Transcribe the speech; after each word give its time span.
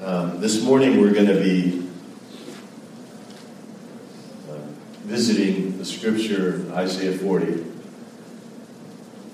Um, 0.00 0.40
this 0.40 0.62
morning 0.62 1.00
we're 1.00 1.12
going 1.12 1.26
to 1.26 1.40
be 1.40 1.84
uh, 4.48 4.54
visiting 5.02 5.76
the 5.76 5.84
scripture 5.84 6.70
Isaiah 6.72 7.18
40. 7.18 7.64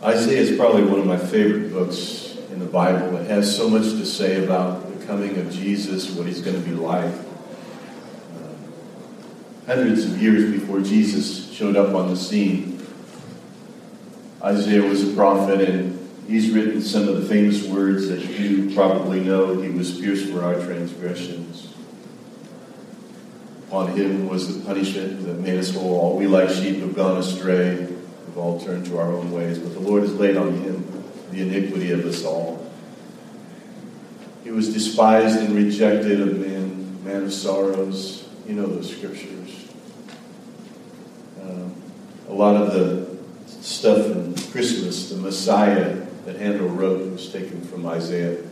Isaiah 0.02 0.40
is 0.40 0.56
probably 0.56 0.84
one 0.84 1.00
of 1.00 1.06
my 1.06 1.18
favorite 1.18 1.70
books 1.70 2.38
in 2.50 2.60
the 2.60 2.64
Bible. 2.64 3.18
It 3.18 3.28
has 3.28 3.54
so 3.54 3.68
much 3.68 3.82
to 3.82 4.06
say 4.06 4.42
about 4.42 4.98
the 4.98 5.04
coming 5.04 5.36
of 5.36 5.52
Jesus, 5.52 6.10
what 6.12 6.26
he's 6.26 6.40
going 6.40 6.56
to 6.56 6.66
be 6.66 6.74
like. 6.74 7.12
Uh, 7.12 8.54
hundreds 9.66 10.06
of 10.06 10.22
years 10.22 10.50
before 10.50 10.80
Jesus 10.80 11.52
showed 11.52 11.76
up 11.76 11.94
on 11.94 12.08
the 12.08 12.16
scene, 12.16 12.82
Isaiah 14.42 14.82
was 14.82 15.06
a 15.06 15.14
prophet 15.14 15.60
and 15.60 15.93
He's 16.26 16.50
written 16.50 16.80
some 16.80 17.06
of 17.06 17.20
the 17.20 17.28
famous 17.28 17.66
words 17.66 18.08
that 18.08 18.24
you 18.24 18.74
probably 18.74 19.20
know. 19.20 19.60
He 19.60 19.68
was 19.68 20.00
pierced 20.00 20.30
for 20.30 20.42
our 20.42 20.54
transgressions. 20.54 21.74
Upon 23.68 23.96
him 23.96 24.28
was 24.28 24.56
the 24.56 24.64
punishment 24.64 25.26
that 25.26 25.40
made 25.40 25.58
us 25.58 25.74
whole. 25.74 26.00
All 26.00 26.16
we 26.16 26.26
like 26.26 26.48
sheep 26.48 26.80
have 26.80 26.94
gone 26.94 27.18
astray. 27.18 27.76
We've 27.76 28.38
all 28.38 28.58
turned 28.60 28.86
to 28.86 28.98
our 28.98 29.12
own 29.12 29.32
ways. 29.32 29.58
But 29.58 29.74
the 29.74 29.80
Lord 29.80 30.02
has 30.02 30.14
laid 30.14 30.36
on 30.36 30.54
him 30.62 31.04
the 31.30 31.42
iniquity 31.42 31.90
of 31.90 32.06
us 32.06 32.24
all. 32.24 32.70
He 34.44 34.50
was 34.50 34.72
despised 34.72 35.38
and 35.38 35.54
rejected 35.54 36.20
of 36.20 36.38
men, 36.38 37.04
man 37.04 37.24
of 37.24 37.32
sorrows. 37.32 38.26
You 38.46 38.54
know 38.54 38.66
those 38.66 38.94
scriptures. 38.96 39.66
Uh, 41.42 41.68
a 42.28 42.32
lot 42.32 42.56
of 42.56 42.72
the 42.72 43.14
stuff 43.46 44.06
in 44.06 44.34
Christmas, 44.52 45.10
the 45.10 45.16
Messiah 45.16 46.03
that 46.24 46.36
Handel 46.36 46.68
wrote 46.68 47.12
was 47.12 47.30
taken 47.30 47.60
from 47.62 47.86
Isaiah. 47.86 48.42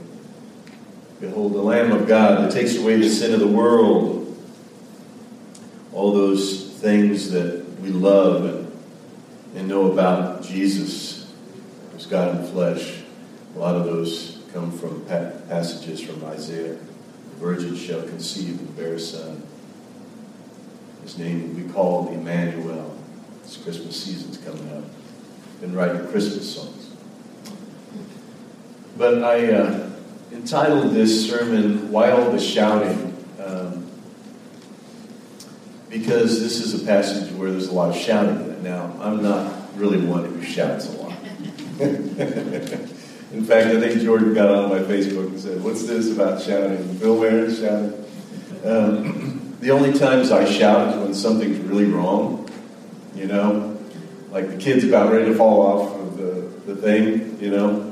Behold, 1.20 1.54
the 1.54 1.62
Lamb 1.62 1.92
of 1.92 2.06
God 2.06 2.42
that 2.42 2.52
takes 2.52 2.76
away 2.76 2.96
the 2.96 3.08
sin 3.08 3.32
of 3.32 3.40
the 3.40 3.46
world. 3.46 4.36
All 5.92 6.12
those 6.12 6.70
things 6.80 7.30
that 7.30 7.64
we 7.80 7.90
love 7.90 8.44
and, 8.44 8.72
and 9.54 9.68
know 9.68 9.92
about 9.92 10.42
Jesus, 10.42 11.32
who's 11.92 12.06
God 12.06 12.38
in 12.38 12.46
flesh, 12.46 13.02
a 13.54 13.58
lot 13.58 13.76
of 13.76 13.84
those 13.84 14.42
come 14.52 14.70
from 14.70 15.04
passages 15.06 16.00
from 16.00 16.24
Isaiah. 16.24 16.74
The 16.74 17.36
virgin 17.38 17.76
shall 17.76 18.02
conceive 18.02 18.58
and 18.58 18.76
bear 18.76 18.94
a 18.94 19.00
son. 19.00 19.42
His 21.02 21.18
name 21.18 21.48
will 21.48 21.64
be 21.64 21.72
called 21.72 22.12
Emmanuel. 22.12 22.96
This 23.42 23.56
Christmas 23.56 24.02
season's 24.02 24.38
coming 24.38 24.70
up. 24.72 24.84
Been 25.60 25.74
writing 25.74 26.06
Christmas 26.08 26.54
songs. 26.54 26.81
But 28.96 29.24
I 29.24 29.52
uh, 29.52 29.90
entitled 30.32 30.92
this 30.92 31.28
sermon, 31.28 31.90
Why 31.90 32.10
All 32.10 32.30
the 32.30 32.40
Shouting? 32.40 33.16
Um, 33.42 33.86
because 35.88 36.40
this 36.40 36.60
is 36.60 36.80
a 36.80 36.84
passage 36.84 37.32
where 37.32 37.50
there's 37.50 37.68
a 37.68 37.72
lot 37.72 37.90
of 37.90 37.96
shouting 37.96 38.36
in 38.36 38.50
it. 38.50 38.62
Now, 38.62 38.94
I'm 39.00 39.22
not 39.22 39.52
really 39.76 40.04
one 40.04 40.24
who 40.24 40.42
shouts 40.42 40.88
a 40.88 40.92
lot. 40.98 41.12
in 41.80 43.44
fact, 43.44 43.66
I 43.66 43.80
think 43.80 44.02
Jordan 44.02 44.34
got 44.34 44.50
on 44.50 44.70
my 44.70 44.80
Facebook 44.80 45.28
and 45.28 45.40
said, 45.40 45.62
What's 45.62 45.86
this 45.86 46.12
about 46.12 46.42
shouting? 46.42 46.98
Bill 46.98 47.18
Ware 47.18 47.50
shouting. 47.50 48.04
Um, 48.64 49.56
the 49.60 49.70
only 49.70 49.92
times 49.92 50.30
I 50.30 50.44
shout 50.44 50.94
is 50.94 50.96
when 50.96 51.14
something's 51.14 51.58
really 51.58 51.86
wrong, 51.86 52.48
you 53.14 53.26
know, 53.26 53.78
like 54.30 54.48
the 54.50 54.56
kid's 54.56 54.84
about 54.84 55.12
ready 55.12 55.26
to 55.26 55.34
fall 55.34 55.62
off 55.62 55.94
of 55.98 56.16
the, 56.16 56.72
the 56.72 56.76
thing, 56.76 57.38
you 57.40 57.50
know. 57.50 57.91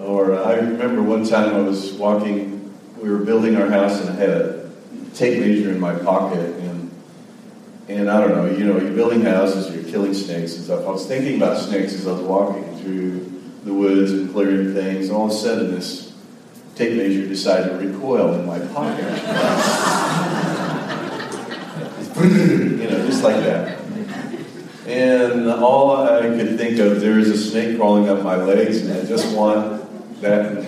Or 0.00 0.34
uh, 0.34 0.42
I 0.44 0.54
remember 0.54 1.02
one 1.02 1.24
time 1.24 1.54
I 1.54 1.60
was 1.60 1.92
walking, 1.94 2.74
we 3.00 3.10
were 3.10 3.18
building 3.18 3.56
our 3.56 3.68
house 3.68 4.00
and 4.00 4.10
I 4.10 4.14
had 4.14 4.30
a 4.30 4.70
tape 5.14 5.40
measure 5.40 5.70
in 5.70 5.80
my 5.80 5.94
pocket 5.94 6.38
and 6.38 6.78
and 7.88 8.10
I 8.10 8.20
don't 8.20 8.32
know, 8.32 8.44
you 8.44 8.64
know, 8.66 8.78
you're 8.78 8.92
building 8.92 9.22
houses, 9.22 9.74
you're 9.74 9.90
killing 9.90 10.12
snakes 10.12 10.56
and 10.56 10.64
stuff. 10.64 10.86
I 10.86 10.90
was 10.90 11.06
thinking 11.06 11.36
about 11.36 11.56
snakes 11.56 11.94
as 11.94 12.06
I 12.06 12.12
was 12.12 12.20
walking 12.20 12.76
through 12.76 13.42
the 13.64 13.72
woods 13.72 14.12
and 14.12 14.30
clearing 14.30 14.74
things, 14.74 15.08
and 15.08 15.16
all 15.16 15.24
of 15.26 15.30
a 15.30 15.34
sudden 15.34 15.70
this 15.70 16.12
tape 16.74 16.98
measure 16.98 17.26
decided 17.26 17.70
to 17.70 17.86
recoil 17.86 18.34
in 18.34 18.44
my 18.46 18.58
pocket. 18.58 19.04
you 22.20 22.90
know, 22.90 23.06
just 23.06 23.24
like 23.24 23.36
that. 23.36 23.78
And 24.86 25.48
all 25.50 26.06
I 26.06 26.20
could 26.20 26.58
think 26.58 26.78
of, 26.78 27.00
there 27.00 27.18
is 27.18 27.30
a 27.30 27.38
snake 27.38 27.78
crawling 27.78 28.08
up 28.08 28.22
my 28.22 28.36
legs, 28.36 28.82
and 28.82 28.92
I 28.98 29.04
just 29.06 29.34
want 29.34 29.77
that. 30.20 30.66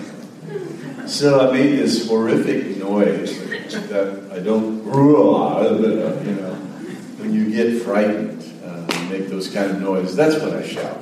So 1.07 1.49
I 1.49 1.51
made 1.51 1.77
this 1.77 2.07
horrific 2.07 2.77
noise 2.77 3.37
that 3.89 4.31
I 4.31 4.39
don't 4.39 4.85
you 6.25 6.35
know, 6.35 6.53
when 7.17 7.33
you 7.33 7.51
get 7.51 7.81
frightened, 7.81 8.43
uh, 8.63 8.85
you 8.99 9.09
make 9.09 9.27
those 9.29 9.49
kind 9.49 9.71
of 9.71 9.81
noises. 9.81 10.15
That's 10.15 10.41
when 10.41 10.53
I 10.53 10.65
shout. 10.65 10.99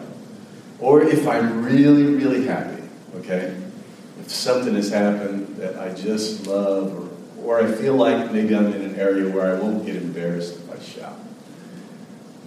Or 0.80 1.02
if 1.04 1.28
I'm 1.28 1.64
really, 1.64 2.04
really 2.04 2.46
happy, 2.46 2.84
okay? 3.18 3.56
If 4.20 4.30
something 4.30 4.76
has 4.76 4.90
happened 4.90 5.58
that 5.58 5.78
I 5.78 5.94
just 5.94 6.48
love, 6.48 7.10
or, 7.38 7.60
or 7.60 7.64
I 7.64 7.72
feel 7.72 7.96
like 7.96 8.32
maybe 8.32 8.56
I'm 8.56 8.68
in 8.74 8.82
an 8.82 8.96
area 8.96 9.30
where 9.30 9.56
I 9.56 9.60
won't 9.60 9.86
get 9.86 9.96
embarrassed 9.96 10.56
if 10.56 10.72
I 10.72 10.80
shout. 10.82 11.20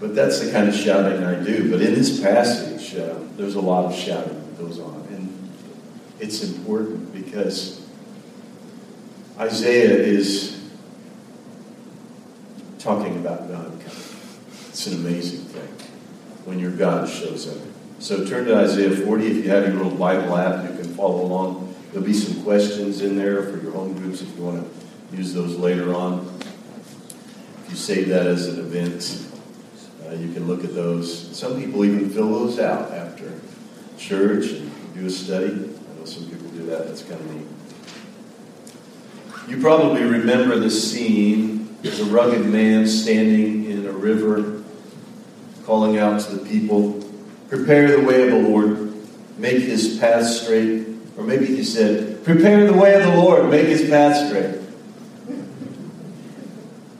But 0.00 0.14
that's 0.14 0.40
the 0.40 0.50
kind 0.50 0.68
of 0.68 0.74
shouting 0.74 1.22
I 1.22 1.42
do. 1.42 1.70
But 1.70 1.80
in 1.82 1.94
this 1.94 2.20
passage, 2.20 2.96
uh, 2.96 3.18
there's 3.36 3.54
a 3.54 3.60
lot 3.60 3.84
of 3.84 3.94
shouting 3.94 4.34
that 4.34 4.58
goes 4.58 4.80
on 4.80 5.01
it's 6.22 6.44
important 6.44 7.12
because 7.12 7.84
Isaiah 9.40 9.90
is 9.90 10.62
talking 12.78 13.16
about 13.16 13.48
God 13.48 13.66
coming. 13.80 14.02
It's 14.68 14.86
an 14.86 15.04
amazing 15.04 15.40
thing 15.46 15.88
when 16.44 16.60
your 16.60 16.70
God 16.70 17.08
shows 17.08 17.48
up. 17.48 17.60
So 17.98 18.24
turn 18.24 18.44
to 18.46 18.56
Isaiah 18.56 18.94
40. 19.04 19.26
If 19.26 19.44
you 19.44 19.50
have 19.50 19.64
your 19.64 19.74
little 19.74 19.98
Bible 19.98 20.36
app, 20.36 20.62
you 20.62 20.76
can 20.76 20.94
follow 20.94 21.22
along. 21.22 21.74
There'll 21.90 22.06
be 22.06 22.14
some 22.14 22.44
questions 22.44 23.02
in 23.02 23.16
there 23.16 23.42
for 23.42 23.60
your 23.60 23.72
home 23.72 23.94
groups 23.94 24.22
if 24.22 24.36
you 24.36 24.44
want 24.44 24.64
to 24.64 25.16
use 25.16 25.34
those 25.34 25.56
later 25.56 25.92
on. 25.92 26.38
If 27.64 27.70
you 27.70 27.76
save 27.76 28.08
that 28.10 28.28
as 28.28 28.46
an 28.46 28.60
event, 28.60 29.26
uh, 30.06 30.14
you 30.14 30.32
can 30.32 30.46
look 30.46 30.62
at 30.62 30.72
those. 30.72 31.36
Some 31.36 31.60
people 31.60 31.84
even 31.84 32.10
fill 32.10 32.30
those 32.30 32.60
out 32.60 32.92
after 32.92 33.32
church 33.98 34.52
and 34.52 34.94
do 34.94 35.06
a 35.06 35.10
study 35.10 35.72
know 36.02 36.10
some 36.10 36.28
people 36.28 36.48
do 36.48 36.61
that. 36.72 37.04
Kind 37.08 37.20
of 37.20 37.34
neat. 37.34 37.46
You 39.48 39.60
probably 39.60 40.02
remember 40.02 40.58
the 40.58 40.70
scene. 40.70 41.76
There's 41.82 42.00
a 42.00 42.04
rugged 42.06 42.46
man 42.46 42.86
standing 42.86 43.70
in 43.70 43.86
a 43.86 43.92
river, 43.92 44.62
calling 45.64 45.98
out 45.98 46.20
to 46.22 46.36
the 46.36 46.48
people, 46.48 47.02
Prepare 47.48 48.00
the 48.00 48.06
way 48.06 48.22
of 48.22 48.30
the 48.30 48.48
Lord, 48.48 48.94
make 49.36 49.62
his 49.62 49.98
path 49.98 50.26
straight. 50.26 50.86
Or 51.18 51.24
maybe 51.24 51.46
he 51.46 51.64
said, 51.64 52.24
Prepare 52.24 52.66
the 52.66 52.72
way 52.72 52.94
of 52.94 53.02
the 53.02 53.16
Lord, 53.16 53.50
make 53.50 53.66
his 53.66 53.90
path 53.90 54.28
straight. 54.28 54.60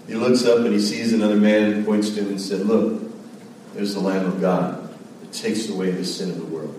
He 0.06 0.14
looks 0.14 0.44
up 0.44 0.58
and 0.58 0.72
he 0.72 0.80
sees 0.80 1.14
another 1.14 1.36
man 1.36 1.72
and 1.72 1.86
points 1.86 2.10
to 2.10 2.20
him 2.20 2.28
and 2.28 2.40
said, 2.40 2.66
Look, 2.66 3.00
there's 3.72 3.94
the 3.94 4.00
Lamb 4.00 4.26
of 4.26 4.40
God 4.40 4.92
that 5.20 5.32
takes 5.32 5.68
away 5.70 5.92
the 5.92 6.04
sin 6.04 6.30
of 6.30 6.36
the 6.36 6.44
world. 6.44 6.78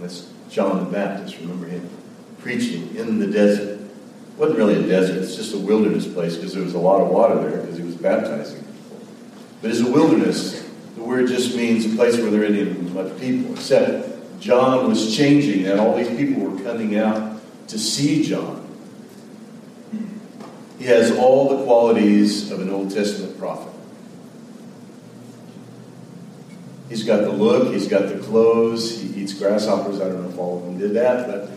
That's 0.00 0.30
John 0.50 0.84
the 0.84 0.90
Baptist, 0.90 1.38
remember 1.38 1.66
him 1.66 1.88
preaching 2.38 2.94
in 2.96 3.18
the 3.18 3.26
desert. 3.26 3.80
It 3.80 4.38
wasn't 4.38 4.58
really 4.58 4.84
a 4.84 4.86
desert, 4.86 5.22
it's 5.22 5.36
just 5.36 5.54
a 5.54 5.58
wilderness 5.58 6.06
place 6.06 6.36
because 6.36 6.54
there 6.54 6.62
was 6.62 6.74
a 6.74 6.78
lot 6.78 7.00
of 7.00 7.08
water 7.08 7.34
there 7.36 7.60
because 7.60 7.76
he 7.76 7.82
was 7.82 7.96
baptizing 7.96 8.60
people. 8.60 9.06
But 9.62 9.70
as 9.70 9.80
a 9.80 9.90
wilderness, 9.90 10.68
the 10.94 11.02
word 11.02 11.28
just 11.28 11.56
means 11.56 11.86
a 11.86 11.96
place 11.96 12.16
where 12.16 12.30
there 12.30 12.44
isn't 12.44 12.94
much 12.94 13.18
people, 13.18 13.54
except 13.54 14.40
John 14.40 14.88
was 14.88 15.16
changing 15.16 15.64
that. 15.64 15.78
All 15.78 15.96
these 15.96 16.08
people 16.08 16.42
were 16.42 16.62
coming 16.62 16.98
out 16.98 17.40
to 17.68 17.78
see 17.78 18.22
John. 18.22 18.62
He 20.78 20.84
has 20.84 21.10
all 21.12 21.56
the 21.56 21.64
qualities 21.64 22.50
of 22.50 22.60
an 22.60 22.70
Old 22.70 22.90
Testament 22.90 23.38
prophet. 23.38 23.72
He's 26.88 27.04
got 27.04 27.22
the 27.22 27.30
look, 27.30 27.72
he's 27.72 27.88
got 27.88 28.08
the 28.08 28.18
clothes, 28.18 29.00
he 29.00 29.22
eats 29.22 29.34
grasshoppers. 29.34 30.00
I 30.00 30.04
don't 30.04 30.22
know 30.22 30.28
if 30.28 30.38
all 30.38 30.58
of 30.58 30.64
them 30.64 30.78
did 30.78 30.94
that, 30.94 31.26
but 31.26 31.50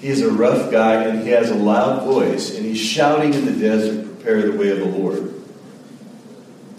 he's 0.00 0.22
a 0.22 0.30
rough 0.30 0.70
guy 0.70 1.04
and 1.04 1.22
he 1.22 1.28
has 1.30 1.50
a 1.50 1.54
loud 1.54 2.04
voice 2.04 2.56
and 2.56 2.64
he's 2.64 2.80
shouting 2.80 3.34
in 3.34 3.44
the 3.44 3.52
desert, 3.52 4.02
Prepare 4.22 4.52
the 4.52 4.58
way 4.58 4.70
of 4.70 4.78
the 4.78 4.86
Lord. 4.86 5.34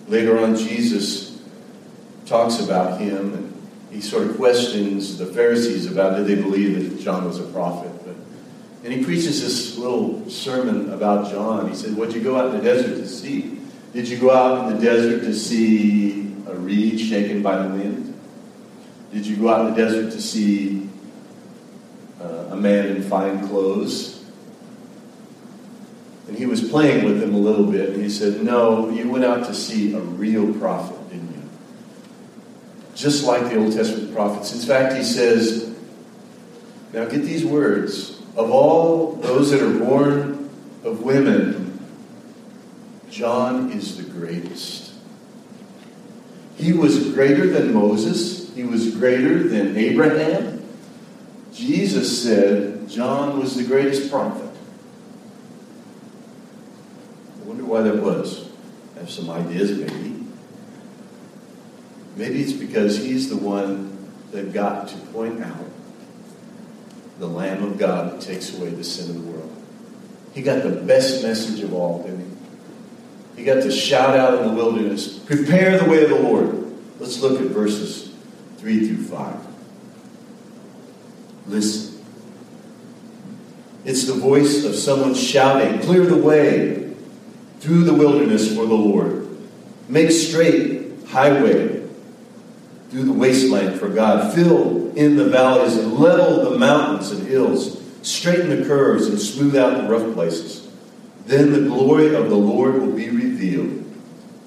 Later 0.08 0.40
on, 0.40 0.56
Jesus 0.56 1.42
talks 2.26 2.60
about 2.60 3.02
him 3.02 3.34
and 3.34 3.54
he 3.92 4.02
sort 4.02 4.28
of 4.28 4.38
questions 4.38 5.18
the 5.18 5.26
Pharisees 5.26 5.86
about 5.92 6.18
did 6.18 6.26
they 6.26 6.42
believe 6.42 6.90
that 6.90 7.02
John 7.02 7.26
was 7.26 7.40
a 7.40 7.44
prophet. 7.44 7.92
But, 8.06 8.16
and 8.84 8.94
he 8.94 9.04
preaches 9.04 9.42
this 9.42 9.78
little 9.78 10.28
sermon 10.30 10.92
about 10.92 11.30
John. 11.30 11.70
He 11.70 11.76
said, 11.76 11.96
What'd 11.96 12.16
you 12.16 12.22
go 12.22 12.38
out 12.38 12.48
in 12.48 12.58
the 12.58 12.64
desert 12.64 12.96
to 12.96 13.08
see? 13.08 13.60
Did 13.94 14.08
you 14.08 14.18
go 14.18 14.32
out 14.32 14.68
in 14.68 14.76
the 14.76 14.82
desert 14.82 15.22
to 15.22 15.36
see 15.36 16.33
reed 16.64 17.00
shaken 17.00 17.42
by 17.42 17.62
the 17.62 17.70
wind? 17.70 18.20
Did 19.12 19.28
you 19.28 19.38
go 19.38 19.50
out 19.50 19.68
in 19.68 19.74
the 19.74 19.78
desert 19.78 20.12
to 20.12 20.22
see 20.22 20.90
uh, 22.20 22.50
a 22.52 22.56
man 22.56 22.88
in 22.88 23.04
fine 23.04 23.48
clothes? 23.48 24.24
And 26.28 26.38
he 26.38 26.46
was 26.46 26.68
playing 26.68 27.06
with 27.06 27.20
them 27.20 27.36
a 27.36 27.38
little 27.38 27.66
bit, 27.66 27.90
and 27.90 28.02
he 28.02 28.10
said, 28.10 28.42
No, 28.42 28.90
you 28.90 29.10
went 29.10 29.26
out 29.26 29.46
to 29.46 29.54
see 29.54 29.94
a 29.94 30.00
real 30.00 30.52
prophet, 30.54 30.98
didn't 31.10 31.32
you? 31.32 31.50
Just 32.96 33.24
like 33.26 33.44
the 33.44 33.58
Old 33.58 33.74
Testament 33.74 34.14
prophets. 34.14 34.54
In 34.54 34.68
fact, 34.68 34.96
he 34.96 35.04
says, 35.04 35.76
Now 36.92 37.06
get 37.06 37.20
these 37.24 37.46
words. 37.46 38.20
Of 38.36 38.50
all 38.50 39.14
those 39.18 39.52
that 39.52 39.62
are 39.62 39.78
born 39.78 40.50
of 40.84 41.04
women, 41.04 41.80
John 43.12 43.72
is 43.72 43.96
the 43.98 44.04
greatest. 44.04 44.93
He 46.58 46.74
was 46.74 47.12
greater 47.14 47.48
than 47.48 47.74
Moses, 47.74 48.54
he 48.54 48.64
was 48.64 48.96
greater 48.96 49.48
than 49.48 49.76
Abraham. 49.76 50.64
Jesus 51.54 52.24
said 52.24 52.88
John 52.90 53.40
was 53.40 53.56
the 53.56 53.64
greatest 53.64 54.12
prophet. 54.12 54.50
I 57.42 57.46
wonder 57.46 57.66
why 57.66 57.82
that 57.82 57.98
was. 57.98 58.50
I 58.96 59.00
have 59.00 59.10
some 59.10 59.30
ideas, 59.30 59.78
maybe. 59.78 60.26
Maybe 62.16 62.42
it's 62.42 62.54
because 62.54 62.98
he's 62.98 63.30
the 63.30 63.38
one 63.38 64.12
that 64.32 64.54
got 64.54 64.88
to 64.90 64.98
point 64.98 65.44
out 65.44 65.66
the 67.20 67.28
Lamb 67.28 67.64
of 67.64 67.78
God 67.78 68.12
that 68.12 68.22
takes 68.22 68.56
away 68.58 68.70
the 68.70 68.84
sin 68.84 69.16
of 69.16 69.24
the 69.24 69.32
world. 69.32 69.56
He 70.34 70.42
got 70.42 70.64
the 70.64 70.70
best 70.70 71.24
message 71.24 71.62
of 71.62 71.74
all, 71.74 72.04
didn't 72.04 72.20
he? 72.20 72.33
He 73.36 73.44
got 73.44 73.64
to 73.64 73.72
shout 73.72 74.18
out 74.18 74.40
in 74.40 74.48
the 74.48 74.54
wilderness, 74.54 75.18
prepare 75.20 75.78
the 75.78 75.90
way 75.90 76.04
of 76.04 76.10
the 76.10 76.20
Lord. 76.20 76.74
Let's 77.00 77.20
look 77.22 77.42
at 77.42 77.48
verses 77.48 78.14
3 78.58 78.88
through 78.88 79.04
5. 79.04 79.48
Listen. 81.48 81.94
It's 83.86 84.06
the 84.06 84.14
voice 84.14 84.64
of 84.64 84.76
someone 84.76 85.14
shouting, 85.14 85.80
Clear 85.82 86.06
the 86.06 86.18
way 86.18 86.94
through 87.60 87.84
the 87.84 87.94
wilderness 87.94 88.48
for 88.56 88.66
the 88.66 88.74
Lord. 88.74 89.28
Make 89.90 90.12
straight 90.12 91.06
highway 91.08 91.84
through 92.90 93.04
the 93.04 93.14
wasteland 93.14 93.80
for 93.80 93.90
God. 93.90 94.34
Fill 94.34 94.94
in 94.96 95.16
the 95.16 95.26
valleys 95.26 95.76
and 95.78 95.94
level 95.94 96.50
the 96.50 96.58
mountains 96.58 97.12
and 97.12 97.28
hills. 97.28 97.82
Straighten 98.02 98.50
the 98.50 98.66
curves 98.66 99.08
and 99.08 99.20
smooth 99.20 99.56
out 99.56 99.82
the 99.82 99.90
rough 99.90 100.14
places. 100.14 100.63
Then 101.26 101.54
the 101.54 101.62
glory 101.62 102.14
of 102.16 102.30
the 102.30 102.36
Lord 102.36 102.82
will 102.82 102.92
be 102.92 103.10
revealed, 103.10 103.86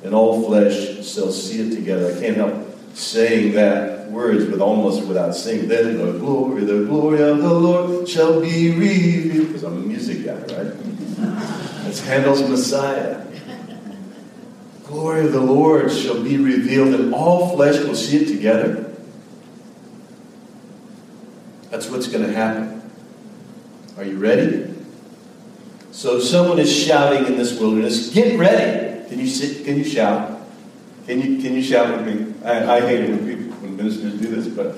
and 0.05 0.15
all 0.15 0.45
flesh 0.45 1.07
shall 1.07 1.33
see 1.33 1.61
it 1.61 1.75
together. 1.75 2.15
I 2.15 2.21
can't 2.21 2.37
help 2.37 2.55
saying 2.95 3.55
that 3.55 4.11
words, 4.11 4.45
but 4.47 4.61
almost 4.61 5.07
without 5.07 5.35
singing. 5.35 5.69
Then 5.69 5.99
the 5.99 6.19
glory, 6.19 6.65
the 6.65 6.85
glory 6.85 7.23
of 7.23 7.39
the 7.39 7.53
Lord 7.53 8.09
shall 8.09 8.41
be 8.41 8.73
revealed. 8.73 9.49
Because 9.49 9.65
I'm 9.65 9.77
a 9.77 9.87
music 9.87 10.25
guy, 10.25 10.35
right? 10.35 10.73
That's 11.85 12.01
Handel's 12.01 12.49
Messiah. 12.49 13.25
Glory 14.87 15.27
of 15.27 15.33
the 15.33 15.41
Lord 15.41 15.91
shall 15.91 16.23
be 16.23 16.37
revealed, 16.37 16.95
and 16.95 17.15
all 17.15 17.57
flesh 17.57 17.83
will 17.85 17.97
see 17.97 18.19
it 18.19 18.29
together. 18.29 18.95
That's 21.71 21.91
what's 21.91 22.07
going 22.07 22.25
to 22.25 22.33
happen. 22.33 22.83
Are 23.97 24.05
you 24.05 24.19
ready? 24.19 24.66
So 25.97 26.21
someone 26.21 26.59
is 26.59 26.71
shouting 26.71 27.25
in 27.25 27.39
this 27.39 27.59
wilderness, 27.59 28.11
get 28.11 28.39
ready. 28.39 29.09
Can 29.09 29.19
you 29.19 29.27
sit? 29.27 29.65
Can 29.65 29.79
you 29.79 29.85
shout? 29.85 30.43
Can 31.07 31.23
you 31.23 31.41
can 31.41 31.55
you 31.55 31.63
shout 31.63 31.97
with 31.97 32.07
me? 32.07 32.35
I, 32.45 32.77
I 32.77 32.81
hate 32.83 33.01
it 33.01 33.09
when 33.09 33.27
people 33.27 33.57
when 33.63 33.79
ministers 33.79 34.21
do 34.21 34.29
this, 34.29 34.47
but 34.47 34.77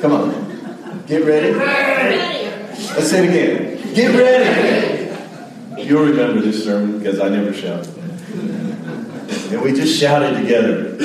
come 0.00 0.12
on. 0.12 1.04
Get 1.06 1.26
ready. 1.26 1.52
Let's 1.52 3.10
say 3.10 3.26
it 3.26 3.28
again. 3.28 3.94
Get 3.94 4.14
ready. 4.18 5.82
You'll 5.82 6.06
remember 6.06 6.40
this 6.40 6.64
sermon 6.64 6.98
because 6.98 7.20
I 7.20 7.28
never 7.28 7.52
shout. 7.52 7.86
And 7.86 9.60
we 9.60 9.74
just 9.74 10.00
shouted 10.00 10.40
together. 10.40 10.96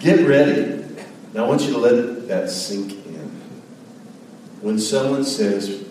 Get 0.00 0.26
ready. 0.26 0.82
Now 1.34 1.44
I 1.44 1.48
want 1.48 1.60
you 1.60 1.72
to 1.72 1.78
let 1.78 2.28
that 2.28 2.48
sink 2.48 2.92
in. 2.92 3.30
When 4.62 4.78
someone 4.78 5.22
says, 5.22 5.86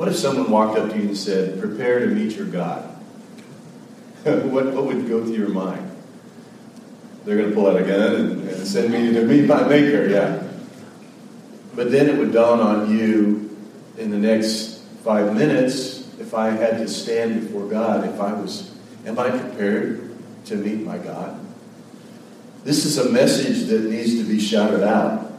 what 0.00 0.08
if 0.08 0.16
someone 0.16 0.50
walked 0.50 0.78
up 0.78 0.88
to 0.88 0.96
you 0.96 1.08
and 1.08 1.16
said, 1.16 1.60
prepare 1.60 1.98
to 1.98 2.06
meet 2.06 2.34
your 2.34 2.46
God? 2.46 2.84
what, 4.22 4.64
what 4.72 4.86
would 4.86 5.06
go 5.06 5.22
through 5.22 5.34
your 5.34 5.50
mind? 5.50 5.94
They're 7.26 7.36
going 7.36 7.50
to 7.50 7.54
pull 7.54 7.66
out 7.66 7.76
a 7.76 7.82
gun 7.82 8.14
and, 8.14 8.48
and 8.48 8.66
send 8.66 8.94
me 8.94 9.12
to 9.12 9.26
meet 9.26 9.44
my 9.44 9.62
maker, 9.68 10.08
yeah. 10.08 10.42
But 11.74 11.90
then 11.90 12.08
it 12.08 12.16
would 12.16 12.32
dawn 12.32 12.60
on 12.60 12.90
you 12.90 13.54
in 13.98 14.10
the 14.10 14.16
next 14.16 14.78
five 15.04 15.36
minutes 15.36 16.08
if 16.18 16.32
I 16.32 16.48
had 16.48 16.78
to 16.78 16.88
stand 16.88 17.42
before 17.42 17.68
God, 17.68 18.08
if 18.08 18.18
I 18.18 18.32
was, 18.32 18.74
am 19.04 19.18
I 19.18 19.28
prepared 19.28 20.16
to 20.46 20.56
meet 20.56 20.80
my 20.80 20.96
God? 20.96 21.38
This 22.64 22.86
is 22.86 22.96
a 22.96 23.10
message 23.10 23.68
that 23.68 23.82
needs 23.82 24.16
to 24.16 24.24
be 24.24 24.40
shouted 24.40 24.82
out. 24.82 25.29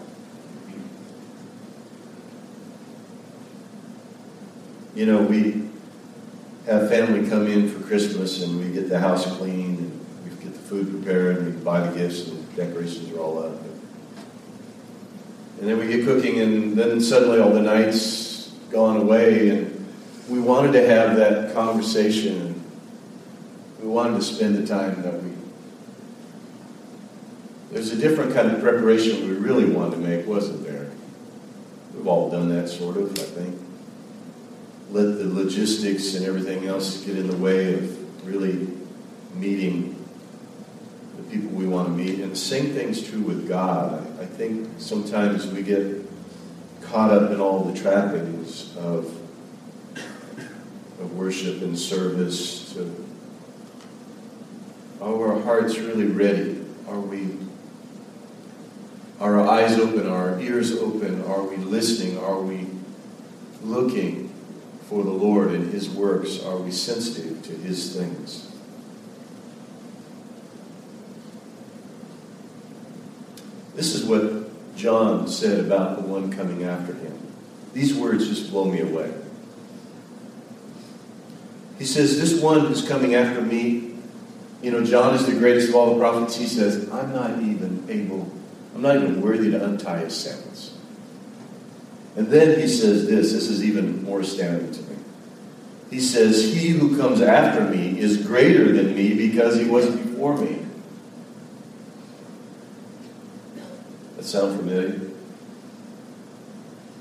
You 4.93 5.05
know, 5.05 5.21
we 5.21 5.69
have 6.65 6.89
family 6.89 7.27
come 7.29 7.47
in 7.47 7.69
for 7.69 7.81
Christmas 7.87 8.43
and 8.43 8.59
we 8.59 8.71
get 8.71 8.89
the 8.89 8.99
house 8.99 9.25
cleaned 9.37 9.79
and 9.79 10.05
we 10.25 10.43
get 10.43 10.53
the 10.53 10.59
food 10.59 10.89
prepared 10.89 11.37
and 11.37 11.55
we 11.55 11.63
buy 11.63 11.79
the 11.79 11.97
gifts 11.97 12.27
and 12.27 12.45
the 12.47 12.65
decorations 12.65 13.09
are 13.11 13.19
all 13.19 13.39
up. 13.39 13.53
And 15.59 15.69
then 15.69 15.77
we 15.77 15.87
get 15.87 16.05
cooking 16.05 16.39
and 16.41 16.75
then 16.75 16.99
suddenly 16.99 17.39
all 17.39 17.51
the 17.51 17.61
nights 17.61 18.51
gone 18.69 18.97
away 18.97 19.49
and 19.49 19.87
we 20.27 20.39
wanted 20.39 20.73
to 20.73 20.85
have 20.85 21.15
that 21.15 21.53
conversation. 21.53 22.61
We 23.81 23.87
wanted 23.87 24.17
to 24.17 24.23
spend 24.23 24.57
the 24.57 24.67
time 24.67 25.01
that 25.03 25.21
we 25.23 25.31
there's 27.71 27.93
a 27.93 27.95
different 27.95 28.33
kind 28.33 28.51
of 28.51 28.61
preparation 28.61 29.29
we 29.29 29.33
really 29.33 29.63
wanted 29.63 29.91
to 29.91 29.97
make, 30.01 30.27
wasn't 30.27 30.61
there? 30.65 30.91
We've 31.95 32.05
all 32.05 32.29
done 32.29 32.49
that 32.49 32.67
sort 32.67 32.97
of, 32.97 33.11
I 33.17 33.23
think 33.23 33.70
let 34.91 35.17
the 35.17 35.25
logistics 35.25 36.15
and 36.15 36.25
everything 36.25 36.67
else 36.67 37.03
get 37.05 37.17
in 37.17 37.27
the 37.27 37.37
way 37.37 37.73
of 37.73 38.27
really 38.27 38.67
meeting 39.35 39.95
the 41.15 41.23
people 41.23 41.49
we 41.51 41.65
want 41.65 41.87
to 41.87 41.93
meet. 41.93 42.19
And 42.19 42.31
the 42.31 42.35
same 42.35 42.73
thing's 42.73 43.07
true 43.07 43.21
with 43.21 43.47
God. 43.47 44.05
I, 44.19 44.25
think 44.25 44.69
sometimes 44.77 45.47
we 45.47 45.63
get 45.63 46.05
caught 46.81 47.11
up 47.11 47.31
in 47.31 47.39
all 47.39 47.63
the 47.63 47.79
trappings 47.79 48.75
of, 48.77 49.05
of 50.99 51.13
worship 51.13 51.61
and 51.61 51.77
service. 51.77 52.73
To, 52.73 53.05
are 54.99 55.33
our 55.33 55.41
hearts 55.41 55.77
really 55.77 56.07
ready? 56.07 56.65
Are 56.87 56.99
we 56.99 57.37
are 59.21 59.39
our 59.39 59.47
eyes 59.47 59.77
open? 59.77 60.07
Are 60.07 60.33
our 60.33 60.39
ears 60.39 60.75
open? 60.75 61.23
Are 61.25 61.43
we 61.43 61.55
listening? 61.57 62.17
Are 62.17 62.41
we 62.41 62.65
looking? 63.61 64.20
For 64.91 65.03
the 65.03 65.09
Lord 65.09 65.51
and 65.51 65.71
His 65.71 65.89
works? 65.89 66.43
Are 66.43 66.57
we 66.57 66.69
sensitive 66.69 67.41
to 67.43 67.53
His 67.53 67.95
things? 67.95 68.51
This 73.73 73.95
is 73.95 74.03
what 74.03 74.75
John 74.75 75.29
said 75.29 75.61
about 75.61 75.95
the 75.95 76.03
one 76.03 76.29
coming 76.29 76.65
after 76.65 76.93
him. 76.93 77.17
These 77.71 77.93
words 77.93 78.27
just 78.27 78.51
blow 78.51 78.65
me 78.65 78.81
away. 78.81 79.13
He 81.79 81.85
says, 81.85 82.19
This 82.19 82.41
one 82.41 82.65
who's 82.65 82.85
coming 82.85 83.15
after 83.15 83.41
me, 83.41 83.93
you 84.61 84.71
know, 84.71 84.83
John 84.83 85.15
is 85.15 85.25
the 85.25 85.39
greatest 85.39 85.69
of 85.69 85.75
all 85.75 85.93
the 85.93 85.99
prophets. 85.99 86.35
He 86.35 86.47
says, 86.47 86.89
I'm 86.91 87.13
not 87.13 87.41
even 87.41 87.85
able, 87.89 88.29
I'm 88.75 88.81
not 88.81 88.97
even 88.97 89.21
worthy 89.21 89.51
to 89.51 89.63
untie 89.63 89.99
his 89.99 90.17
sandals. 90.17 90.77
And 92.15 92.27
then 92.27 92.59
he 92.59 92.67
says 92.67 93.07
this 93.07 93.31
this 93.31 93.47
is 93.47 93.63
even 93.63 94.03
more 94.03 94.21
astounding 94.21 94.71
to 94.71 94.81
me. 94.81 94.97
He 95.89 95.99
says, 95.99 96.53
He 96.53 96.69
who 96.69 96.97
comes 96.97 97.21
after 97.21 97.65
me 97.65 97.99
is 97.99 98.25
greater 98.25 98.71
than 98.71 98.95
me 98.95 99.13
because 99.13 99.57
he 99.57 99.65
was 99.65 99.89
before 99.89 100.37
me. 100.37 100.65
That 104.17 104.23
sound 104.23 104.57
familiar? 104.57 104.99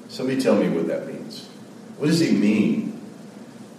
Somebody 0.09 0.41
tell 0.41 0.57
me 0.57 0.69
what 0.69 0.89
that 0.89 1.07
means. 1.07 1.47
What 1.99 2.07
does 2.07 2.19
he 2.19 2.33
mean? 2.33 3.01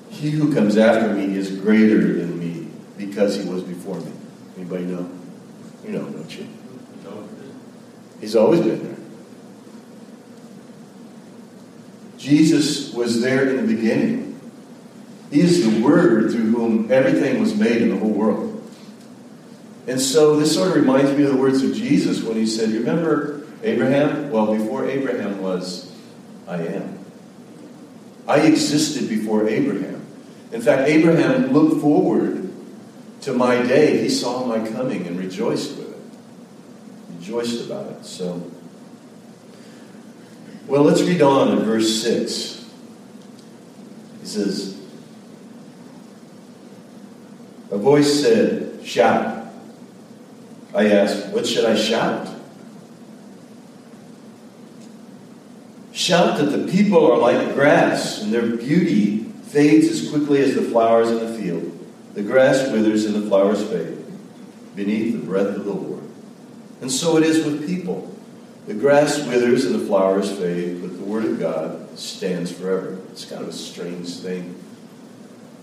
He 0.09 0.29
who 0.29 0.53
comes 0.53 0.77
after 0.77 1.13
me 1.13 1.35
is 1.35 1.51
greater 1.59 2.13
than 2.13 2.39
me 2.39 2.67
because 2.97 3.35
he 3.35 3.49
was 3.49 3.63
before 3.63 3.99
me. 3.99 4.11
Anybody 4.55 4.85
know? 4.85 5.09
You 5.83 5.91
know, 5.91 6.09
don't 6.09 6.37
you? 6.37 6.47
He's 8.21 8.35
always 8.35 8.61
been 8.61 8.83
there. 8.83 8.90
Jesus 12.21 12.93
was 12.93 13.19
there 13.19 13.49
in 13.49 13.65
the 13.65 13.75
beginning. 13.75 14.39
He 15.31 15.39
is 15.39 15.65
the 15.65 15.81
Word 15.81 16.31
through 16.31 16.51
whom 16.51 16.91
everything 16.91 17.39
was 17.39 17.55
made 17.55 17.81
in 17.81 17.89
the 17.89 17.97
whole 17.97 18.11
world. 18.11 18.51
And 19.87 19.99
so 19.99 20.35
this 20.35 20.53
sort 20.53 20.69
of 20.69 20.75
reminds 20.75 21.11
me 21.17 21.23
of 21.23 21.31
the 21.31 21.37
words 21.37 21.63
of 21.63 21.73
Jesus 21.73 22.21
when 22.21 22.37
he 22.37 22.45
said, 22.45 22.69
You 22.69 22.79
remember 22.79 23.43
Abraham? 23.63 24.29
Well, 24.29 24.55
before 24.55 24.87
Abraham 24.87 25.41
was, 25.41 25.91
I 26.47 26.57
am. 26.57 26.99
I 28.27 28.41
existed 28.41 29.09
before 29.09 29.47
Abraham. 29.47 30.05
In 30.51 30.61
fact, 30.61 30.87
Abraham 30.87 31.51
looked 31.51 31.81
forward 31.81 32.51
to 33.21 33.33
my 33.33 33.63
day. 33.63 33.97
He 33.97 34.09
saw 34.09 34.45
my 34.45 34.59
coming 34.69 35.07
and 35.07 35.17
rejoiced 35.17 35.75
with 35.77 35.89
it. 35.89 37.17
Rejoiced 37.17 37.65
about 37.65 37.87
it. 37.91 38.05
So, 38.05 38.43
well, 40.67 40.83
let's 40.83 41.01
read 41.01 41.21
on 41.21 41.57
in 41.57 41.59
verse 41.65 42.01
6. 42.01 42.69
He 44.21 44.27
says, 44.27 44.79
A 47.71 47.77
voice 47.77 48.21
said, 48.21 48.85
Shout. 48.85 49.47
I 50.73 50.89
asked, 50.89 51.27
What 51.29 51.45
should 51.45 51.65
I 51.65 51.75
shout? 51.75 52.27
Shout 55.91 56.37
that 56.37 56.45
the 56.45 56.71
people 56.71 57.11
are 57.11 57.17
like 57.17 57.53
grass, 57.53 58.21
and 58.21 58.33
their 58.33 58.55
beauty 58.55 59.19
fades 59.43 59.87
as 59.87 60.09
quickly 60.09 60.41
as 60.41 60.55
the 60.55 60.61
flowers 60.61 61.11
in 61.11 61.19
the 61.19 61.37
field. 61.37 61.67
The 62.13 62.23
grass 62.23 62.71
withers 62.71 63.05
and 63.05 63.15
the 63.15 63.27
flowers 63.27 63.63
fade 63.63 63.97
beneath 64.75 65.13
the 65.13 65.25
breath 65.25 65.55
of 65.55 65.65
the 65.65 65.73
Lord. 65.73 66.03
And 66.81 66.91
so 66.91 67.17
it 67.17 67.23
is 67.23 67.45
with 67.45 67.67
people. 67.67 68.10
The 68.67 68.73
grass 68.75 69.17
withers 69.25 69.65
and 69.65 69.75
the 69.75 69.85
flowers 69.85 70.31
fade, 70.31 70.81
but 70.81 70.97
the 70.97 71.03
word 71.03 71.25
of 71.25 71.39
God 71.39 71.97
stands 71.97 72.51
forever. 72.51 72.99
It's 73.11 73.25
kind 73.25 73.41
of 73.41 73.49
a 73.49 73.53
strange 73.53 74.17
thing 74.17 74.55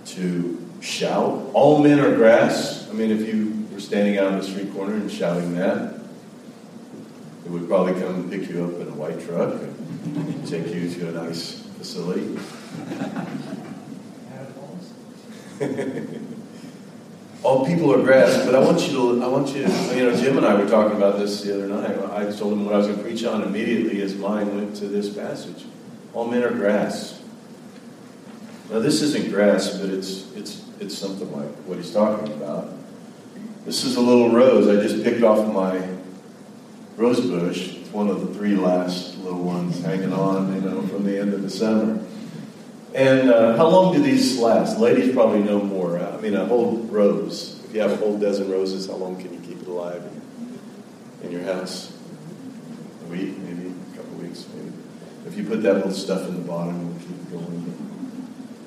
to 0.06 0.58
shout. 0.80 1.50
All 1.52 1.82
men 1.82 2.00
are 2.00 2.14
grass. 2.16 2.88
I 2.90 2.92
mean, 2.92 3.10
if 3.10 3.26
you 3.26 3.66
were 3.72 3.80
standing 3.80 4.18
out 4.18 4.32
on 4.32 4.38
the 4.38 4.44
street 4.44 4.72
corner 4.72 4.94
and 4.94 5.10
shouting 5.10 5.54
that, 5.54 5.94
it 7.44 7.50
would 7.50 7.68
probably 7.68 7.94
come 7.94 8.14
and 8.14 8.30
pick 8.30 8.48
you 8.50 8.64
up 8.64 8.80
in 8.80 8.88
a 8.88 8.94
white 8.94 9.20
truck 9.24 9.54
and 9.62 10.48
take 10.48 10.66
you 10.74 10.90
to 10.90 11.08
a 11.08 11.12
nice 11.12 11.60
facility. 11.78 12.36
All 17.44 17.64
people 17.64 17.92
are 17.94 18.02
grass, 18.02 18.44
but 18.44 18.54
I 18.54 18.58
want 18.58 18.80
you 18.88 18.92
to, 18.94 19.24
I 19.24 19.28
want 19.28 19.48
you 19.54 19.64
to, 19.64 19.96
you 19.96 20.10
know, 20.10 20.16
Jim 20.16 20.36
and 20.36 20.44
I 20.44 20.54
were 20.54 20.68
talking 20.68 20.96
about 20.96 21.18
this 21.18 21.42
the 21.42 21.54
other 21.54 21.68
night. 21.68 21.96
I 22.12 22.30
told 22.36 22.52
him 22.52 22.64
what 22.64 22.74
I 22.74 22.78
was 22.78 22.88
going 22.88 22.98
to 22.98 23.04
preach 23.04 23.24
on 23.24 23.42
immediately 23.42 23.94
his 24.00 24.16
mind 24.16 24.54
went 24.56 24.74
to 24.76 24.88
this 24.88 25.08
passage. 25.08 25.64
All 26.14 26.26
men 26.26 26.42
are 26.42 26.50
grass. 26.50 27.22
Now 28.70 28.80
this 28.80 29.02
isn't 29.02 29.30
grass, 29.30 29.78
but 29.78 29.88
it's, 29.88 30.30
it's, 30.34 30.64
it's 30.80 30.98
something 30.98 31.30
like 31.32 31.48
what 31.64 31.78
he's 31.78 31.92
talking 31.92 32.32
about. 32.32 32.72
This 33.64 33.84
is 33.84 33.96
a 33.96 34.00
little 34.00 34.30
rose 34.30 34.66
I 34.66 34.82
just 34.82 35.04
picked 35.04 35.22
off 35.22 35.46
my 35.52 35.80
rose 36.96 37.20
bush. 37.20 37.76
It's 37.76 37.90
one 37.92 38.08
of 38.08 38.26
the 38.26 38.34
three 38.34 38.56
last 38.56 39.16
little 39.18 39.42
ones 39.42 39.80
hanging 39.84 40.12
on, 40.12 40.54
you 40.54 40.60
know, 40.60 40.82
from 40.88 41.04
the 41.04 41.18
end 41.18 41.32
of 41.32 41.42
the 41.42 41.50
summer. 41.50 42.02
And 42.98 43.30
uh, 43.30 43.56
how 43.56 43.68
long 43.68 43.94
do 43.94 44.02
these 44.02 44.40
last? 44.40 44.80
Ladies 44.80 45.14
probably 45.14 45.44
know 45.44 45.62
more. 45.62 46.00
I 46.00 46.16
mean, 46.16 46.34
a 46.34 46.44
whole 46.44 46.78
rose. 46.90 47.62
If 47.66 47.72
you 47.72 47.80
have 47.80 47.92
a 47.92 47.96
whole 47.96 48.18
dozen 48.18 48.50
roses, 48.50 48.88
how 48.88 48.94
long 48.94 49.22
can 49.22 49.32
you 49.32 49.38
keep 49.38 49.62
it 49.62 49.68
alive 49.68 50.02
in 51.22 51.30
your 51.30 51.42
house? 51.42 51.92
A 53.04 53.06
week, 53.06 53.38
maybe 53.38 53.72
a 53.92 53.96
couple 53.96 54.14
weeks, 54.16 54.48
maybe. 54.52 54.72
If 55.26 55.36
you 55.36 55.44
put 55.44 55.62
that 55.62 55.74
little 55.74 55.92
stuff 55.92 56.26
in 56.26 56.34
the 56.34 56.40
bottom, 56.40 56.74
it'll 56.90 57.08
keep 57.08 57.30
going. 57.30 58.58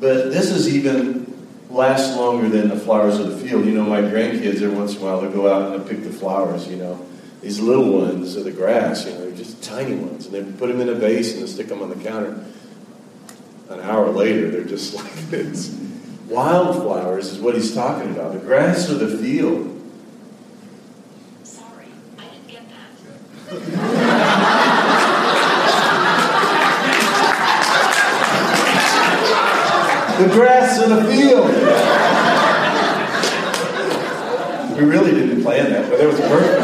But 0.00 0.32
this 0.32 0.50
is 0.50 0.74
even 0.74 1.46
lasts 1.68 2.16
longer 2.16 2.48
than 2.48 2.70
the 2.70 2.76
flowers 2.76 3.18
of 3.18 3.30
the 3.30 3.46
field. 3.46 3.66
You 3.66 3.72
know, 3.72 3.84
my 3.84 4.00
grandkids 4.00 4.62
every 4.62 4.70
once 4.70 4.96
in 4.96 5.02
a 5.02 5.04
while 5.04 5.20
they 5.20 5.30
go 5.30 5.52
out 5.52 5.70
and 5.70 5.84
they 5.84 5.86
pick 5.94 6.02
the 6.02 6.14
flowers. 6.14 6.66
You 6.66 6.76
know, 6.76 7.06
these 7.42 7.60
little 7.60 7.92
ones 7.92 8.36
of 8.36 8.44
the 8.44 8.52
grass. 8.52 9.04
You 9.04 9.12
know, 9.12 9.20
they're 9.26 9.36
just 9.36 9.62
tiny 9.62 9.96
ones, 9.96 10.24
and 10.24 10.34
they 10.34 10.50
put 10.58 10.68
them 10.68 10.80
in 10.80 10.88
a 10.88 10.94
vase 10.94 11.34
and 11.34 11.42
they 11.42 11.46
stick 11.46 11.68
them 11.68 11.82
on 11.82 11.90
the 11.90 12.02
counter 12.02 12.42
an 13.70 13.80
hour 13.80 14.08
later, 14.10 14.50
they're 14.50 14.64
just 14.64 14.94
like 14.98 15.12
this. 15.30 15.76
Wildflowers 16.28 17.32
is 17.32 17.38
what 17.38 17.54
he's 17.54 17.74
talking 17.74 18.10
about. 18.10 18.32
The 18.34 18.38
grass 18.40 18.88
of 18.88 19.00
the 19.00 19.16
field. 19.18 19.74
Sorry, 21.42 21.86
I 22.18 22.24
didn't 22.28 22.48
get 22.48 22.68
that. 22.68 22.88
the 30.18 30.28
grass 30.34 30.82
of 30.82 30.90
the 30.90 31.04
field. 31.04 31.48
we 34.78 34.84
really 34.84 35.12
didn't 35.12 35.42
plan 35.42 35.70
that, 35.70 35.88
but 35.90 35.98
it 35.98 36.06
was 36.06 36.18
a 36.18 36.22
perfect. 36.28 36.60